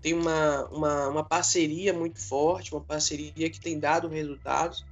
[0.00, 4.84] tem uma, uma, uma parceria muito forte, uma parceria que tem dado resultados.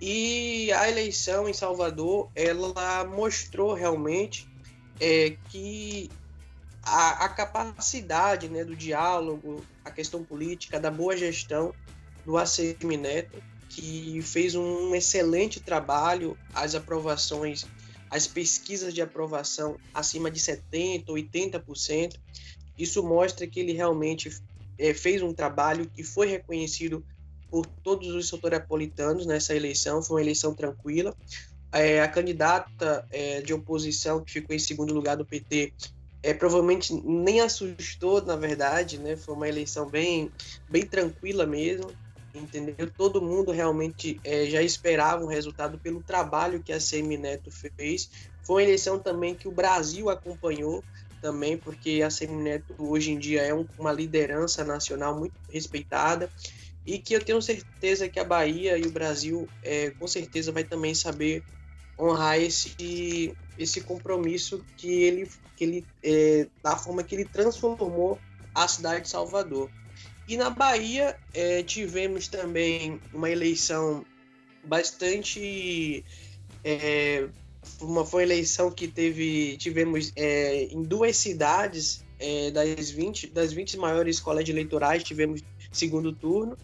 [0.00, 4.46] E a eleição em Salvador, ela mostrou realmente
[5.00, 6.10] é, que
[6.82, 11.74] a, a capacidade né, do diálogo, a questão política, da boa gestão
[12.24, 17.66] do ACM Neto, que fez um excelente trabalho, as aprovações,
[18.10, 22.14] as pesquisas de aprovação acima de 70%, 80%,
[22.78, 24.30] Isso mostra que ele realmente
[24.78, 27.04] é, fez um trabalho que foi reconhecido
[27.54, 31.14] por todos os soteropolitanos nessa eleição, foi uma eleição tranquila.
[31.70, 35.72] É, a candidata é, de oposição que ficou em segundo lugar do PT
[36.20, 39.16] é, provavelmente nem assustou, na verdade, né?
[39.16, 40.32] Foi uma eleição bem,
[40.68, 41.92] bem tranquila mesmo,
[42.34, 42.90] entendeu?
[42.90, 48.10] Todo mundo realmente é, já esperava um resultado pelo trabalho que a Semi Neto fez.
[48.42, 50.82] Foi uma eleição também que o Brasil acompanhou
[51.22, 56.28] também, porque a Semi Neto hoje em dia é um, uma liderança nacional muito respeitada
[56.86, 60.64] e que eu tenho certeza que a Bahia e o Brasil é, com certeza vai
[60.64, 61.42] também saber
[61.98, 68.18] honrar esse esse compromisso que ele que ele é, da forma que ele transformou
[68.54, 69.70] a cidade de Salvador.
[70.26, 74.04] E na Bahia é, tivemos também uma eleição
[74.64, 76.04] bastante
[76.64, 77.28] é,
[77.80, 83.52] uma foi uma eleição que teve tivemos é, em duas cidades é, das 20 das
[83.52, 85.42] 20 maiores colégios eleitorais tivemos
[85.72, 86.56] segundo turno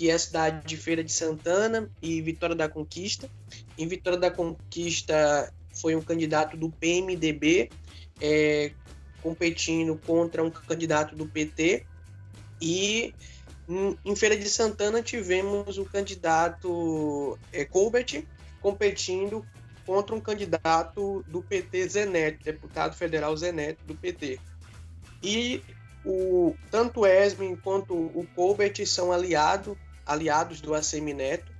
[0.00, 3.30] que é a cidade de Feira de Santana e Vitória da Conquista.
[3.76, 7.68] Em Vitória da Conquista foi um candidato do PMDB
[8.18, 8.72] é,
[9.22, 11.84] competindo contra um candidato do PT.
[12.62, 13.14] E
[14.02, 18.24] em Feira de Santana tivemos o candidato é, Colbert
[18.62, 19.44] competindo
[19.84, 24.40] contra um candidato do PT Zeneto, deputado federal Zeneto do PT.
[25.22, 25.62] E
[26.06, 29.76] o, tanto Esmin quanto o Colbert são aliado,
[30.10, 31.52] aliados do ACM Neto.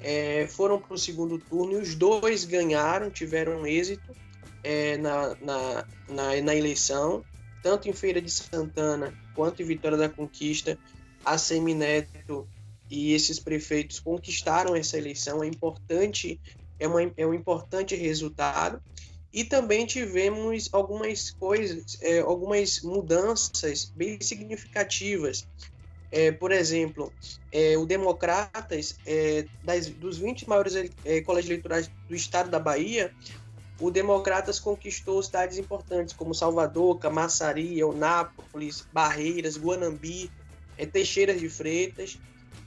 [0.00, 4.14] É, foram para o segundo turno e os dois ganharam, tiveram êxito
[4.62, 7.24] é, na, na, na, na, eleição,
[7.64, 10.78] tanto em Feira de Santana quanto em Vitória da Conquista.
[11.24, 12.48] A Neto
[12.88, 15.42] e esses prefeitos conquistaram essa eleição.
[15.42, 16.40] É importante,
[16.78, 18.80] é, uma, é um importante resultado.
[19.32, 25.46] E também tivemos algumas coisas, é, algumas mudanças bem significativas.
[26.10, 27.12] É, por exemplo,
[27.52, 33.12] é, o Democratas, é, das, dos 20 maiores é, colégios eleitorais do estado da Bahia,
[33.80, 40.30] o Democratas conquistou cidades importantes como Salvador, Camaçari, Eunápolis, Barreiras, Guanambi,
[40.76, 42.18] é, Teixeiras de Freitas.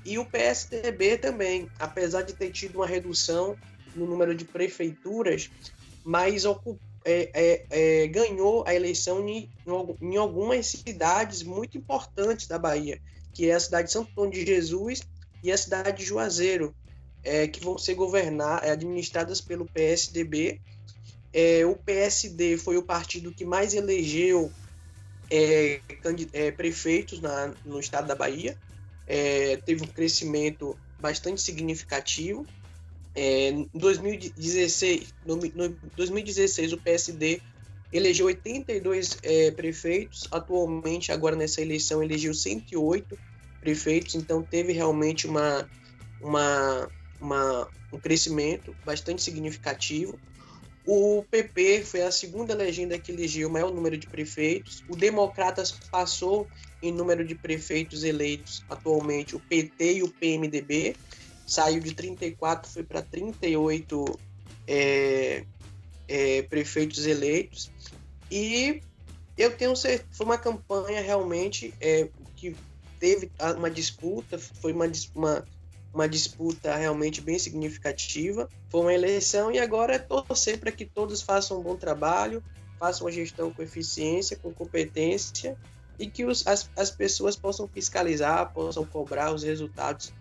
[0.06, 3.58] E o PSDB também, apesar de ter tido uma redução
[3.95, 5.49] no número de prefeituras,
[6.04, 9.49] mas é, é, é, ganhou a eleição em,
[10.01, 13.01] em, algumas cidades muito importantes da Bahia,
[13.34, 15.02] que é a cidade de Santo Antônio de Jesus
[15.44, 16.76] e a cidade de Juazeiro,
[17.24, 20.60] é, que vão ser governar, é, administradas pelo PSDB.
[21.34, 24.52] É, o PSD foi o partido que mais elegeu
[26.58, 28.58] prefeitos na, no estado da Bahia,
[29.65, 32.46] teve um crescimento bastante significativo.
[33.15, 37.41] É, em 2016, no, no 2016, o PSD
[37.91, 40.27] elegeu 82 é, prefeitos.
[40.32, 43.17] Atualmente, agora nessa eleição, elegeu 108
[43.60, 44.15] prefeitos.
[44.15, 45.69] Então, teve realmente uma,
[46.21, 50.19] uma, uma, um crescimento bastante significativo.
[50.86, 54.84] O PP foi a segunda legenda que elegeu o maior número de prefeitos.
[54.89, 56.47] O Democratas passou
[56.82, 60.95] em número de prefeitos eleitos atualmente o PT e o PMDB
[61.45, 64.19] saiu de 34, foi para 38
[64.67, 65.43] é,
[66.12, 67.71] é, prefeitos eleitos.
[68.30, 68.82] E
[69.38, 72.54] eu tenho certeza, foi uma campanha realmente é, que
[73.00, 75.45] teve uma disputa, foi uma, uma,
[75.93, 78.50] uma disputa realmente bem significativa.
[78.69, 82.43] Foi uma eleição e agora é torcer para que todos façam um bom trabalho,
[82.78, 85.58] façam uma gestão com eficiência, com competência
[85.97, 90.12] e que os, as, as pessoas possam fiscalizar, possam cobrar os resultados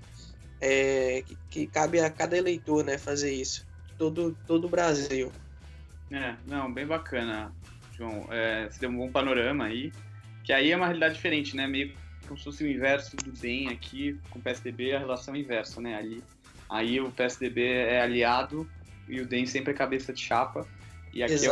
[0.60, 3.66] é, que, que, cabe a cada eleitor né, fazer isso.
[3.98, 5.32] Todo, todo o Brasil.
[6.10, 7.52] É, não, bem bacana,
[7.96, 8.26] João.
[8.30, 9.92] É, você deu um bom panorama aí.
[10.42, 11.66] Que aí é uma realidade diferente, né?
[11.66, 11.94] Meio
[12.26, 15.80] como se fosse o inverso do DEM aqui, com o PSDB, a relação é inversa,
[15.80, 15.96] né?
[15.96, 16.22] Ali,
[16.68, 18.68] aí o PSDB é aliado
[19.08, 20.66] e o DEM sempre é cabeça de chapa.
[21.12, 21.50] E aqui é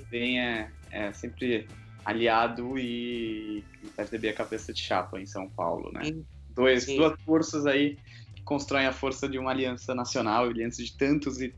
[0.00, 1.66] o DEM é, é sempre
[2.04, 6.02] aliado e o PSDB é cabeça de chapa em São Paulo, né?
[6.50, 7.98] Dois, duas forças aí
[8.44, 11.54] constroem a força de uma aliança nacional, aliança de tantos e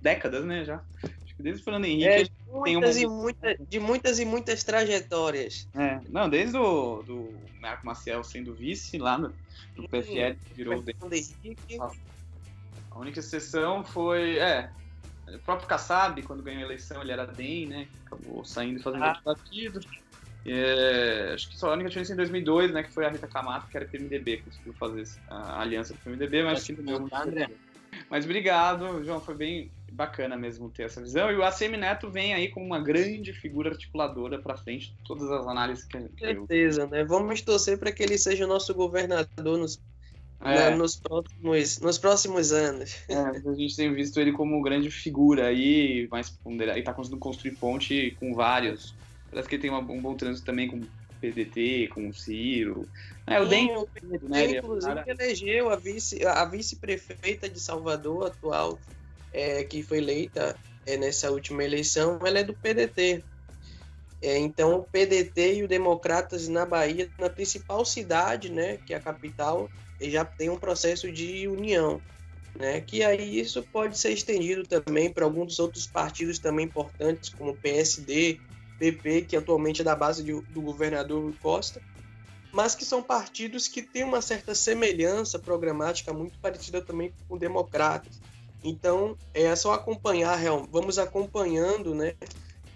[0.00, 0.82] décadas, né, já.
[1.38, 3.02] Que desde o Fernando Henrique é, de muitas, uma...
[3.02, 5.68] e muita, de muitas e muitas trajetórias.
[5.72, 9.32] É, não, desde o do Marco Maciel sendo vice lá no,
[9.76, 11.78] no PFL, virou Fernando Henrique.
[12.90, 14.68] A única exceção foi, é,
[15.28, 19.04] o próprio Kassab, quando ganhou a eleição, ele era DEM, né, acabou saindo e fazendo
[19.04, 19.08] ah.
[19.10, 19.80] outro partido.
[20.44, 23.68] É, acho que só a única diferença em 2002, né, que foi a Rita Camato,
[23.68, 26.76] que era PMDB, conseguiu fazer a aliança com o PMDB, mas que
[28.10, 31.30] Mas obrigado, João, foi bem, bacana mesmo ter essa visão.
[31.30, 35.30] E o ACM Neto vem aí como uma grande figura articuladora para frente de todas
[35.30, 37.04] as análises que, que Com certeza, né?
[37.04, 39.80] Vamos torcer para que ele seja o nosso governador nos,
[40.40, 40.70] É.
[40.70, 42.96] na- nos, próximos, nos próximos anos.
[43.08, 47.20] É, a gente tem visto ele como grande figura aí, mais ponderado, e tá conseguindo
[47.20, 48.94] construir ponte com vários.
[49.30, 50.86] Parece que ele tem uma- um bom trânsito também com o
[51.20, 52.88] PDT, com o Ciro.
[53.26, 53.66] É, o DEM,
[54.22, 54.44] né?
[54.44, 58.78] Ele é inclusive cara- elegeu a vice a vice-prefeita de Salvador atual
[59.32, 63.26] é, que foi eleita é, nessa última eleição ela é do PDT
[64.20, 68.96] É, então o PDT e o Democratas na Bahia na principal cidade né que é
[68.96, 72.02] a capital já tem um processo de união
[72.54, 77.56] né que aí isso pode ser estendido também para alguns outros partidos também importantes como
[77.58, 78.42] PSD
[78.78, 81.82] PP que atualmente é da base de- do governador Costa
[82.52, 88.22] mas que são partidos que têm uma certa semelhança programática muito parecida também com democratas.
[88.62, 92.14] Então, é só acompanhar, real, vamos acompanhando né,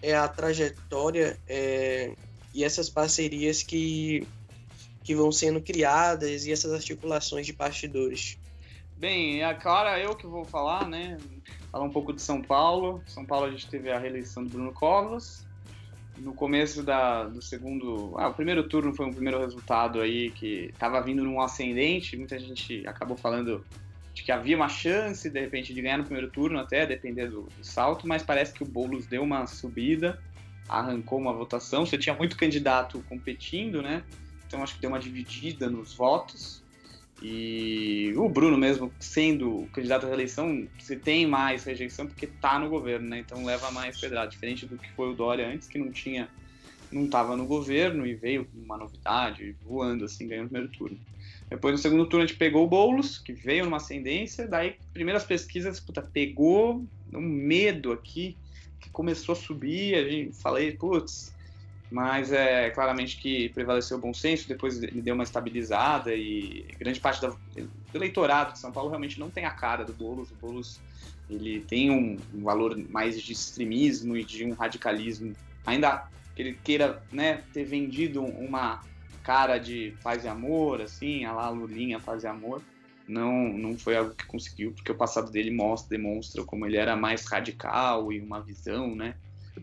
[0.00, 2.14] é, a trajetória é,
[2.54, 4.26] e essas parcerias que,
[5.02, 8.38] que vão sendo criadas e essas articulações de bastidores.
[8.96, 11.18] Bem, é claro, eu que vou falar, né?
[11.72, 13.02] Falar um pouco de São Paulo.
[13.06, 15.44] São Paulo a gente teve a reeleição do Bruno Covas.
[16.18, 18.14] No começo da, do segundo.
[18.16, 22.16] Ah, o primeiro turno foi um primeiro resultado aí que estava vindo num ascendente.
[22.16, 23.64] Muita gente acabou falando
[24.14, 27.48] de que havia uma chance, de repente, de ganhar no primeiro turno, até depender do,
[27.62, 30.20] salto, mas parece que o Boulos deu uma subida,
[30.68, 31.86] arrancou uma votação.
[31.86, 34.02] Você tinha muito candidato competindo, né?
[34.46, 36.62] Então acho que deu uma dividida nos votos.
[37.22, 42.68] E o Bruno mesmo, sendo candidato à reeleição, você tem mais rejeição porque tá no
[42.68, 43.20] governo, né?
[43.20, 46.28] Então leva mais pedrada, diferente do que foi o Dória antes, que não tinha,
[46.90, 50.98] não tava no governo e veio uma novidade, voando assim, ganhando o primeiro turno.
[51.52, 55.22] Depois no segundo turno a gente pegou o Boulos, que veio numa ascendência, daí primeiras
[55.22, 58.38] pesquisas, puta, pegou um medo aqui,
[58.80, 61.34] que começou a subir, a gente falei, putz,
[61.90, 66.98] mas é claramente que prevaleceu o bom senso, depois ele deu uma estabilizada e grande
[66.98, 67.38] parte do
[67.92, 70.30] eleitorado de São Paulo realmente não tem a cara do Boulos.
[70.30, 70.80] O Boulos
[71.28, 75.34] ele tem um, um valor mais de extremismo e de um radicalismo,
[75.66, 78.80] ainda que ele queira né, ter vendido uma
[79.22, 82.62] cara de paz e amor, assim, a lá Lulinha paz e amor,
[83.06, 86.96] não, não foi algo que conseguiu, porque o passado dele mostra, demonstra como ele era
[86.96, 89.14] mais radical e uma visão, né?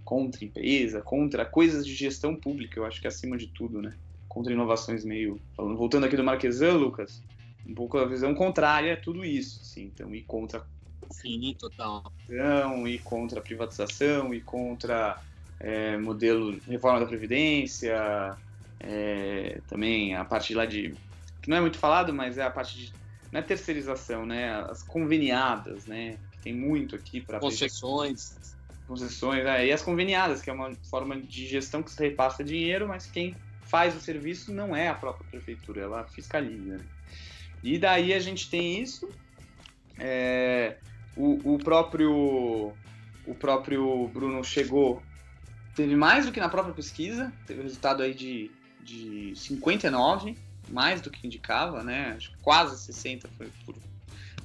[0.04, 3.96] contra empresa, contra coisas de gestão pública, eu acho que acima de tudo, né?
[4.28, 5.42] Contra inovações meio.
[5.56, 7.24] Falando, voltando aqui do Marquesan, Lucas,
[7.66, 10.64] um pouco a visão contrária a tudo isso, assim, então, ir contra
[11.12, 12.12] Sim, total.
[12.30, 15.20] a ir contra privatização, ir contra
[15.60, 18.38] é, modelo reforma da Previdência,
[18.80, 20.94] é, também a parte lá de.
[21.42, 22.94] que não é muito falado, mas é a parte de.
[23.32, 24.52] Não é terceirização, né?
[24.70, 26.18] As conveniadas, né?
[26.32, 28.56] Que tem muito aqui para Concessões.
[28.88, 32.88] concessões, é, e as conveniadas, que é uma forma de gestão que se repassa dinheiro,
[32.88, 36.78] mas quem faz o serviço não é a própria prefeitura, ela fiscaliza.
[36.78, 36.86] né?
[37.64, 39.08] E daí a gente tem isso.
[40.00, 40.78] é,
[41.16, 42.74] o, o próprio
[43.26, 45.04] o próprio Bruno chegou,
[45.76, 50.38] teve mais do que na própria pesquisa, teve resultado aí de, de 59,
[50.68, 52.14] mais do que indicava, né?
[52.16, 53.76] Acho que quase 60 foi por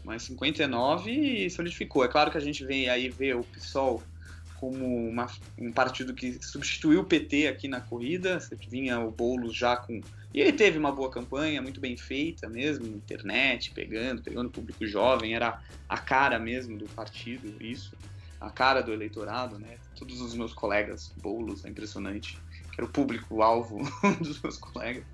[0.04, 2.04] mas 59 e solidificou.
[2.04, 4.02] É claro que a gente vem aí ver o PSOL
[4.60, 5.26] como uma-
[5.58, 8.38] um partido que substituiu o PT aqui na corrida.
[8.38, 9.98] Você vinha o Boulos já com.
[10.32, 14.86] E ele teve uma boa campanha, muito bem feita mesmo, internet, pegando, pegando o público
[14.86, 17.96] jovem, era a cara mesmo do partido, isso,
[18.40, 19.78] a cara do eleitorado, né?
[19.96, 22.36] Todos os meus colegas, Boulos, é impressionante,
[22.74, 23.78] que era o público-alvo
[24.20, 25.04] dos meus colegas.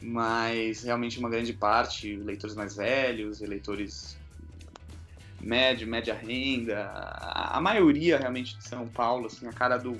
[0.00, 4.18] Mas realmente uma grande parte, eleitores mais velhos, eleitores
[5.40, 9.98] médio, média renda, a, a maioria realmente de São Paulo, assim, a cara do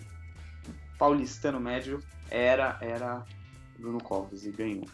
[0.98, 2.00] paulistano médio
[2.30, 3.24] era era
[3.78, 4.86] Bruno Covas e ganhou.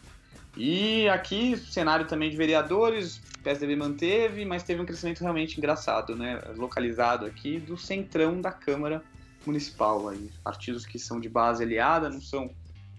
[0.57, 6.41] E aqui cenário também de vereadores, PSDB manteve, mas teve um crescimento realmente engraçado, né?
[6.55, 9.03] Localizado aqui do centrão da Câmara
[9.49, 12.49] Municipal aí, partidos que são de base aliada, não são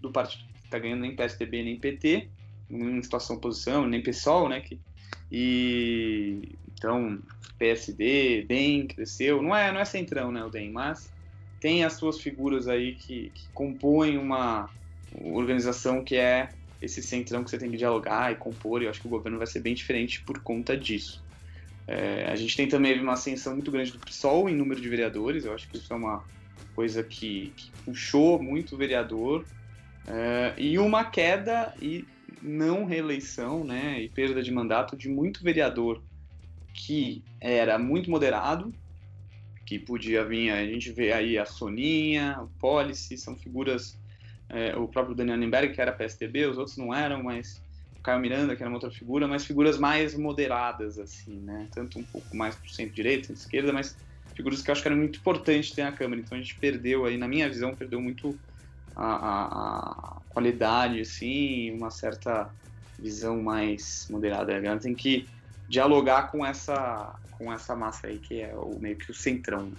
[0.01, 2.29] do partido que está ganhando nem PSDB nem PT,
[2.71, 4.61] em situação oposição, nem PSOL, né?
[4.61, 4.81] Que,
[5.31, 7.21] e então
[7.59, 11.13] PSD, DEM cresceu, não é, não é centrão, né, o DEM, mas
[11.61, 14.71] tem as suas figuras aí que, que compõem uma
[15.23, 16.49] organização que é
[16.81, 19.37] esse centrão que você tem que dialogar e compor, e eu acho que o governo
[19.37, 21.23] vai ser bem diferente por conta disso.
[21.87, 25.45] É, a gente tem também uma ascensão muito grande do PSOL em número de vereadores,
[25.45, 26.25] eu acho que isso é uma
[26.81, 29.45] coisa que, que puxou muito o vereador,
[30.09, 32.07] é, e uma queda e
[32.41, 36.03] não reeleição, né, e perda de mandato de muito vereador
[36.73, 38.73] que era muito moderado,
[39.67, 40.53] que podia vir.
[40.53, 43.99] A gente vê aí a Soninha, o Policy, são figuras.
[44.49, 47.61] É, o próprio Daniel Nimberg, que era PSDB, os outros não eram, mas
[47.99, 51.69] o Caio Miranda, que era uma outra figura, mas figuras mais moderadas, assim, né?
[51.75, 53.95] Tanto um pouco mais para o centro-direita, centro-esquerda, mas
[54.35, 56.21] figuras que eu acho que era muito importante ter na Câmara.
[56.21, 58.39] Então a gente perdeu aí, na minha visão, perdeu muito
[58.97, 62.51] a, a, qualidade, assim, uma certa
[62.99, 64.57] visão mais moderada.
[64.57, 65.27] A galera tem que
[65.69, 69.73] dialogar com essa, com essa massa aí, que é o, meio que o centrão.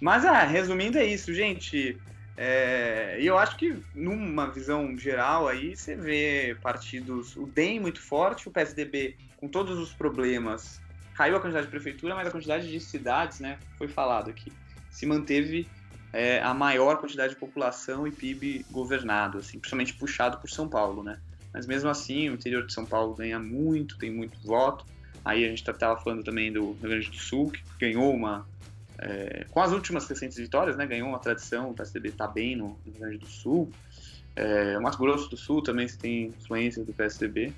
[0.00, 1.98] Mas, ah, resumindo, é isso, gente.
[2.36, 8.00] É, e eu acho que numa visão geral aí você vê partidos, o DEM muito
[8.00, 10.80] forte, o PSDB com todos os problemas,
[11.14, 14.52] caiu a quantidade de prefeitura, mas a quantidade de cidades, né, foi falado aqui,
[14.90, 15.68] se manteve
[16.12, 21.02] é, a maior quantidade de população e PIB governado, assim, principalmente puxado por São Paulo,
[21.02, 21.18] né.
[21.52, 24.84] Mas mesmo assim, o interior de São Paulo ganha muito, tem muito voto.
[25.24, 28.46] Aí a gente estava falando também do Rio Grande do Sul, que ganhou uma.
[28.98, 32.78] É, com as últimas recentes vitórias, né, ganhou uma tradição, o PSDB está bem no
[32.84, 33.72] Rio Grande do Sul.
[34.36, 37.52] É, o Mato Grosso do Sul também tem influência do PSDB.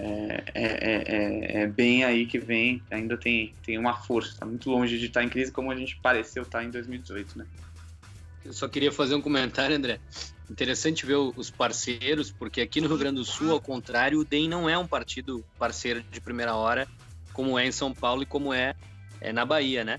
[0.00, 4.46] É, é, é, é, é, bem aí que vem, ainda tem, tem uma força, está
[4.46, 7.46] muito longe de estar em crise como a gente pareceu estar em 2018, né?
[8.44, 9.98] Eu só queria fazer um comentário, André.
[10.48, 14.48] Interessante ver os parceiros, porque aqui no Rio Grande do Sul, ao contrário, o DEM
[14.48, 16.86] não é um partido parceiro de primeira hora,
[17.32, 18.74] como é em São Paulo e como é,
[19.20, 19.98] é na Bahia, né?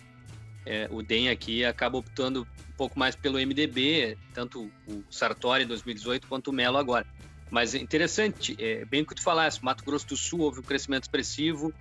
[0.66, 5.68] É, o DEM aqui acaba optando um pouco mais pelo MDB, tanto o Sartori em
[5.68, 7.06] 2018 quanto o Melo agora.
[7.52, 10.64] Mas é interessante, é, bem o que tu falaste, Mato Grosso do Sul houve um
[10.64, 11.74] crescimento expressivo,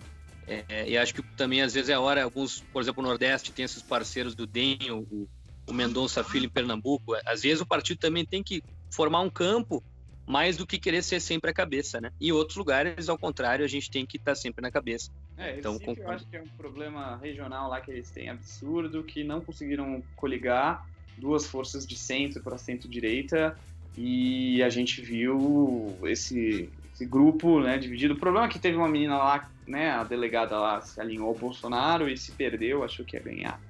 [0.46, 3.66] é, e acho que também às vezes é hora, alguns, por exemplo, o Nordeste tem
[3.66, 5.28] esses parceiros do DEM, o,
[5.68, 7.14] o Mendonça Filho em Pernambuco.
[7.26, 9.84] Às vezes o partido também tem que formar um campo
[10.26, 12.10] mais do que querer ser sempre a cabeça, né?
[12.20, 15.10] E outros lugares, ao contrário, a gente tem que estar sempre na cabeça.
[15.36, 19.04] É, então, Recife, eu acho que é um problema regional lá que eles têm absurdo,
[19.04, 23.58] que não conseguiram coligar duas forças de centro para centro-direita
[23.96, 28.14] e a gente viu esse, esse grupo né, dividido.
[28.14, 31.34] O problema é que teve uma menina lá, né, a delegada lá se alinhou ao
[31.34, 33.60] Bolsonaro e se perdeu, achou que ia ganhar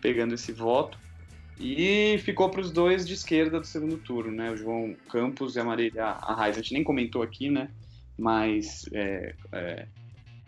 [0.00, 0.98] pegando esse voto.
[1.58, 4.50] E ficou para os dois de esquerda do segundo turno, né?
[4.50, 6.56] O João Campos e a Marília Arraes.
[6.56, 7.68] A gente nem comentou aqui, né?
[8.18, 9.86] Mas é, é,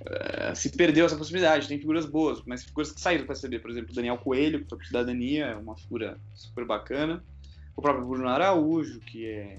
[0.06, 1.68] é, se perdeu essa possibilidade.
[1.68, 4.78] Tem figuras boas, mas figuras que saíram para perceber, por exemplo, Daniel Coelho, que foi
[4.78, 7.22] para Cidadania, é uma figura super bacana.
[7.76, 9.58] O próprio Bruno Araújo, que é,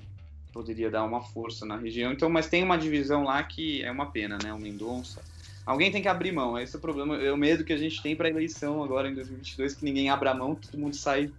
[0.51, 2.11] poderia dar uma força na região.
[2.11, 4.53] Então, mas tem uma divisão lá que é uma pena, né?
[4.53, 5.21] O Mendonça.
[5.65, 6.57] Alguém tem que abrir mão.
[6.59, 9.09] Esse é o problema, é o medo que a gente tem para a eleição agora
[9.09, 11.31] em 2022, que ninguém abra mão, todo mundo sai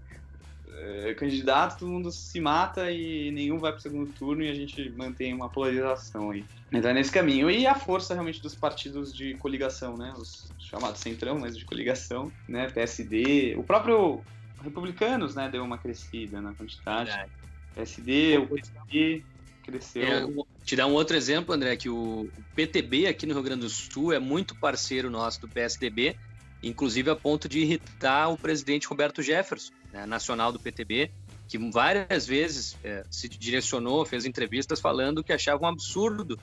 [0.76, 4.54] é, candidato, todo mundo se mata e nenhum vai para o segundo turno e a
[4.54, 6.44] gente mantém uma polarização aí.
[6.72, 7.50] Então é nesse caminho.
[7.50, 10.12] E a força realmente dos partidos de coligação, né?
[10.16, 12.68] Os chamados centrão, mas de coligação, né?
[12.70, 14.22] PSD, o próprio
[14.64, 15.48] Republicanos, né?
[15.48, 17.10] Deu uma crescida na quantidade.
[17.10, 17.30] Verdade.
[17.74, 19.22] PSD, o PSD
[19.62, 20.02] cresceu.
[20.02, 20.26] É,
[20.64, 24.12] te dar um outro exemplo, André, que o PTB aqui no Rio Grande do Sul
[24.12, 26.16] é muito parceiro nosso do PSDB,
[26.62, 31.10] inclusive a ponto de irritar o presidente Roberto Jefferson né, nacional do PTB,
[31.48, 36.38] que várias vezes é, se direcionou, fez entrevistas falando que achava um absurdo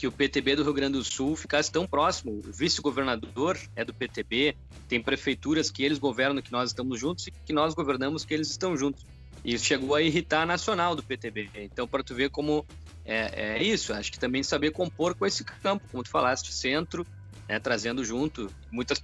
[0.00, 2.32] que o PTB do Rio Grande do Sul ficasse tão próximo.
[2.32, 4.56] O vice-governador é do PTB,
[4.88, 8.48] tem prefeituras que eles governam que nós estamos juntos e que nós governamos que eles
[8.48, 9.04] estão juntos.
[9.44, 11.50] E isso chegou a irritar a nacional do PTB.
[11.56, 12.64] Então, para tu ver como
[13.04, 17.06] é, é, isso, acho que também saber compor com esse campo, como tu falaste, centro,
[17.46, 18.98] né, trazendo junto muitas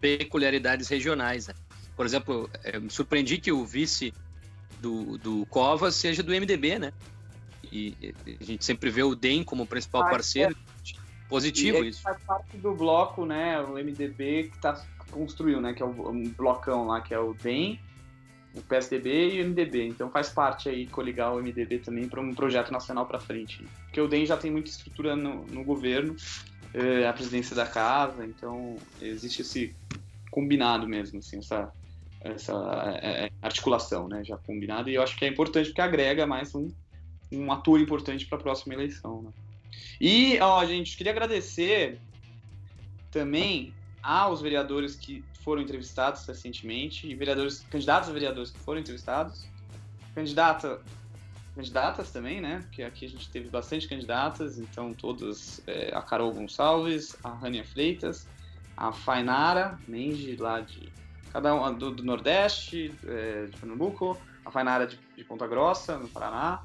[0.00, 1.48] peculiaridades regionais.
[1.48, 1.54] Né?
[1.96, 2.48] Por exemplo,
[2.80, 4.14] me surpreendi que o vice
[4.80, 6.92] do, do Covas seja do MDB, né?
[7.72, 10.56] E a gente sempre vê o DEM como principal ah, parceiro.
[10.72, 11.06] É.
[11.28, 12.02] Positivo e isso.
[12.02, 13.60] Faz parte do bloco, né?
[13.60, 15.72] O MDB que tá, construiu, né?
[15.72, 17.80] Que é um blocão lá, que é o DEM,
[18.54, 19.88] o PSDB e o MDB.
[19.88, 23.66] Então faz parte aí coligar o MDB também para um projeto nacional para frente.
[23.84, 26.14] Porque o DEM já tem muita estrutura no, no governo,
[26.72, 29.74] é, a presidência da casa, então existe esse
[30.30, 31.72] combinado mesmo, assim, essa
[32.20, 32.52] essa
[33.02, 36.54] é, é, articulação, né, já combinada, e eu acho que é importante porque agrega mais
[36.54, 36.68] um,
[37.32, 39.22] um ator importante para a próxima eleição.
[39.22, 39.30] Né?
[40.00, 42.00] E, ó, gente, queria agradecer
[43.10, 49.48] também aos vereadores que foram entrevistados recentemente, e vereadores, candidatos a vereadores que foram entrevistados,
[50.14, 50.82] candidata,
[51.54, 56.32] candidatas também, né, porque aqui a gente teve bastante candidatas, então todas, é, a Carol
[56.32, 58.28] Gonçalves, a Rania Freitas,
[58.76, 60.92] a Fainara Mendes, lá de
[61.32, 66.08] cada um do, do Nordeste, é, de Pernambuco, a Fainara de, de Ponta Grossa, no
[66.08, 66.64] Paraná,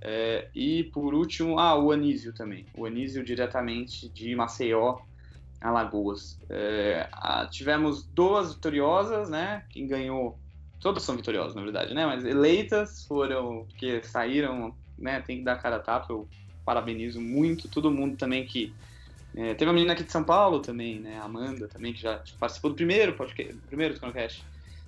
[0.00, 2.64] é, e por último, ah, o Anísio também.
[2.74, 4.98] O Anísio diretamente de Maceió,
[5.60, 6.38] Alagoas.
[6.48, 9.64] É, a, tivemos duas vitoriosas, né?
[9.68, 10.38] Quem ganhou.
[10.80, 12.06] Todas são vitoriosas, na verdade, né?
[12.06, 15.20] Mas eleitas foram que saíram, né?
[15.20, 16.12] Tem que dar cara a tapa.
[16.12, 16.26] Eu
[16.64, 18.72] parabenizo muito todo mundo também que.
[19.36, 21.20] É, teve uma menina aqui de São Paulo também, né?
[21.22, 24.42] Amanda também, que já participou do primeiro podcast, primeiro do Conocast.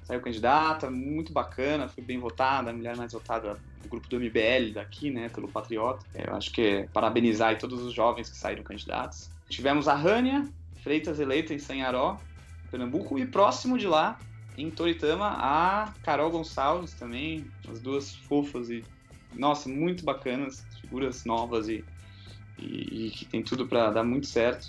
[0.04, 4.72] Saiu candidata, muito bacana, foi bem votada, a mulher mais votada do grupo do MBL
[4.74, 5.28] daqui, né?
[5.28, 6.04] Pelo Patriota.
[6.14, 9.30] É, eu acho que é parabenizar todos os jovens que saíram candidatos.
[9.48, 10.48] Tivemos a Rânia,
[10.82, 12.18] Freitas eleita em Sanharó,
[12.70, 14.18] Pernambuco, e próximo de lá,
[14.56, 18.82] em Toritama, a Carol Gonçalves também, as duas fofas e,
[19.34, 21.84] nossa, muito bacanas, figuras novas e,
[22.58, 24.66] e, e que tem tudo para dar muito certo.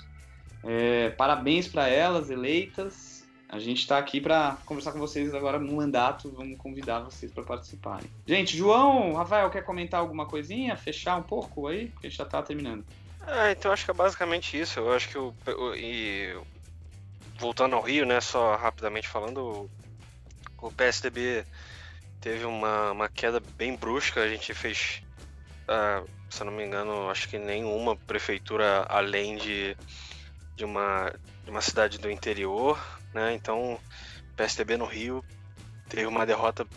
[0.64, 3.13] É, parabéns para elas, eleitas.
[3.50, 6.32] A gente está aqui para conversar com vocês agora no mandato.
[6.36, 8.10] Vamos convidar vocês para participarem.
[8.26, 10.76] Gente, João, Rafael, quer comentar alguma coisinha?
[10.76, 11.88] Fechar um pouco aí?
[11.90, 12.84] Porque a gente já está terminando.
[13.28, 14.80] É, então acho que é basicamente isso.
[14.80, 15.34] Eu acho que o.
[15.48, 16.36] o e,
[17.38, 18.20] voltando ao Rio, né?
[18.22, 19.70] Só rapidamente falando,
[20.62, 21.46] o, PSDB
[22.22, 24.22] teve uma, uma queda bem brusca.
[24.22, 25.04] A gente fez,
[25.68, 29.78] uh, se eu não me engano, acho que nenhuma prefeitura além de,
[30.56, 31.14] de, uma,
[31.44, 32.80] de uma cidade do interior,
[33.14, 33.34] né?
[33.34, 33.80] Então,
[34.36, 35.24] PSDB no Rio
[35.90, 36.68] teve uma derrota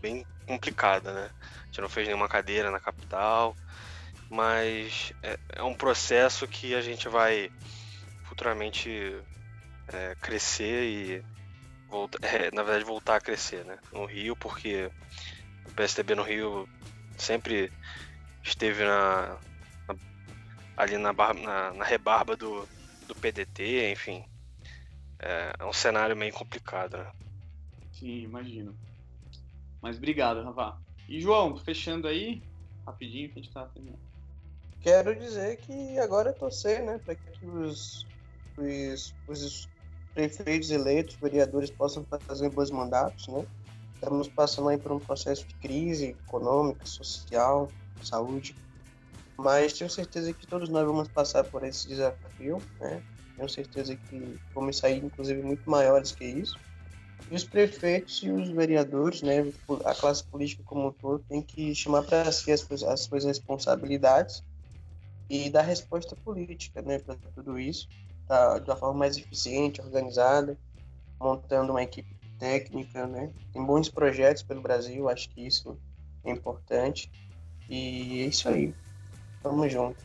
[0.00, 1.30] bem complicada, né?
[1.40, 3.54] A gente não fez nenhuma cadeira na capital
[4.32, 7.52] mas é, é um processo que a gente vai
[8.24, 9.14] futuramente
[9.88, 11.24] é, crescer e
[11.86, 13.78] voltar, é, na verdade voltar a crescer, né?
[13.92, 14.90] No Rio, porque
[15.66, 16.66] o PSDB no Rio
[17.18, 17.70] sempre
[18.42, 19.36] esteve na,
[19.86, 19.96] na
[20.78, 22.66] ali na, na, na, rebarba do,
[23.06, 24.24] do PDT, enfim,
[25.22, 27.10] é, é um cenário meio complicado, né?
[27.92, 28.76] Sim, imagino.
[29.80, 30.78] Mas obrigado, Rafa.
[31.08, 32.42] E João, fechando aí,
[32.86, 34.12] rapidinho que a gente tá terminando
[34.82, 38.06] quero dizer que agora é torcer, né, para que os,
[38.58, 39.68] os, os,
[40.12, 43.46] prefeitos eleitos, vereadores possam fazer bons mandatos, né?
[43.94, 47.70] Estamos passando aí por um processo de crise econômica, social,
[48.02, 48.54] saúde,
[49.38, 53.02] mas tenho certeza que todos nós vamos passar por esse desafio, né?
[53.36, 56.58] Tenho certeza que vamos sair, inclusive, muito maiores que isso.
[57.30, 59.40] E os prefeitos e os vereadores, né,
[59.84, 64.42] a classe política como um todo, tem que chamar para si as, as suas responsabilidades
[65.30, 67.88] e dar resposta política né, para tudo isso,
[68.28, 70.58] tá, de uma forma mais eficiente, organizada,
[71.18, 73.06] montando uma equipe técnica.
[73.06, 73.32] Né?
[73.52, 75.78] Tem bons projetos pelo Brasil, acho que isso
[76.24, 77.10] é importante.
[77.68, 78.74] E é isso aí.
[79.42, 80.04] Tamo junto.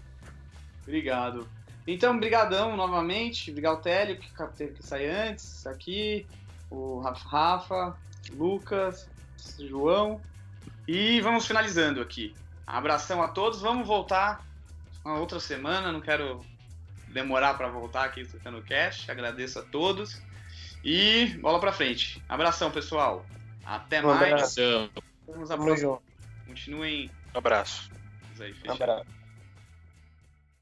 [0.83, 1.56] Obrigado.
[1.87, 3.49] Então, brigadão novamente.
[3.49, 6.27] Obrigado, Télio, que teve que sair antes, aqui.
[6.69, 7.97] O Rafa,
[8.31, 9.09] Lucas,
[9.57, 10.21] João.
[10.85, 12.35] E vamos finalizando aqui.
[12.65, 13.61] Abração a todos.
[13.61, 14.45] Vamos voltar
[15.05, 16.41] uma outra semana, não quero
[17.07, 19.09] demorar para voltar aqui no Cash.
[19.09, 20.21] Agradeço a todos
[20.83, 22.21] e bola para frente.
[22.27, 23.25] Abração, pessoal.
[23.65, 24.33] Até um mais.
[24.33, 24.89] Abração.
[25.25, 25.99] Vamos à próxima.
[26.45, 27.09] Continuem.
[27.33, 27.89] Um abraço.
[28.65, 29.16] Um abraço.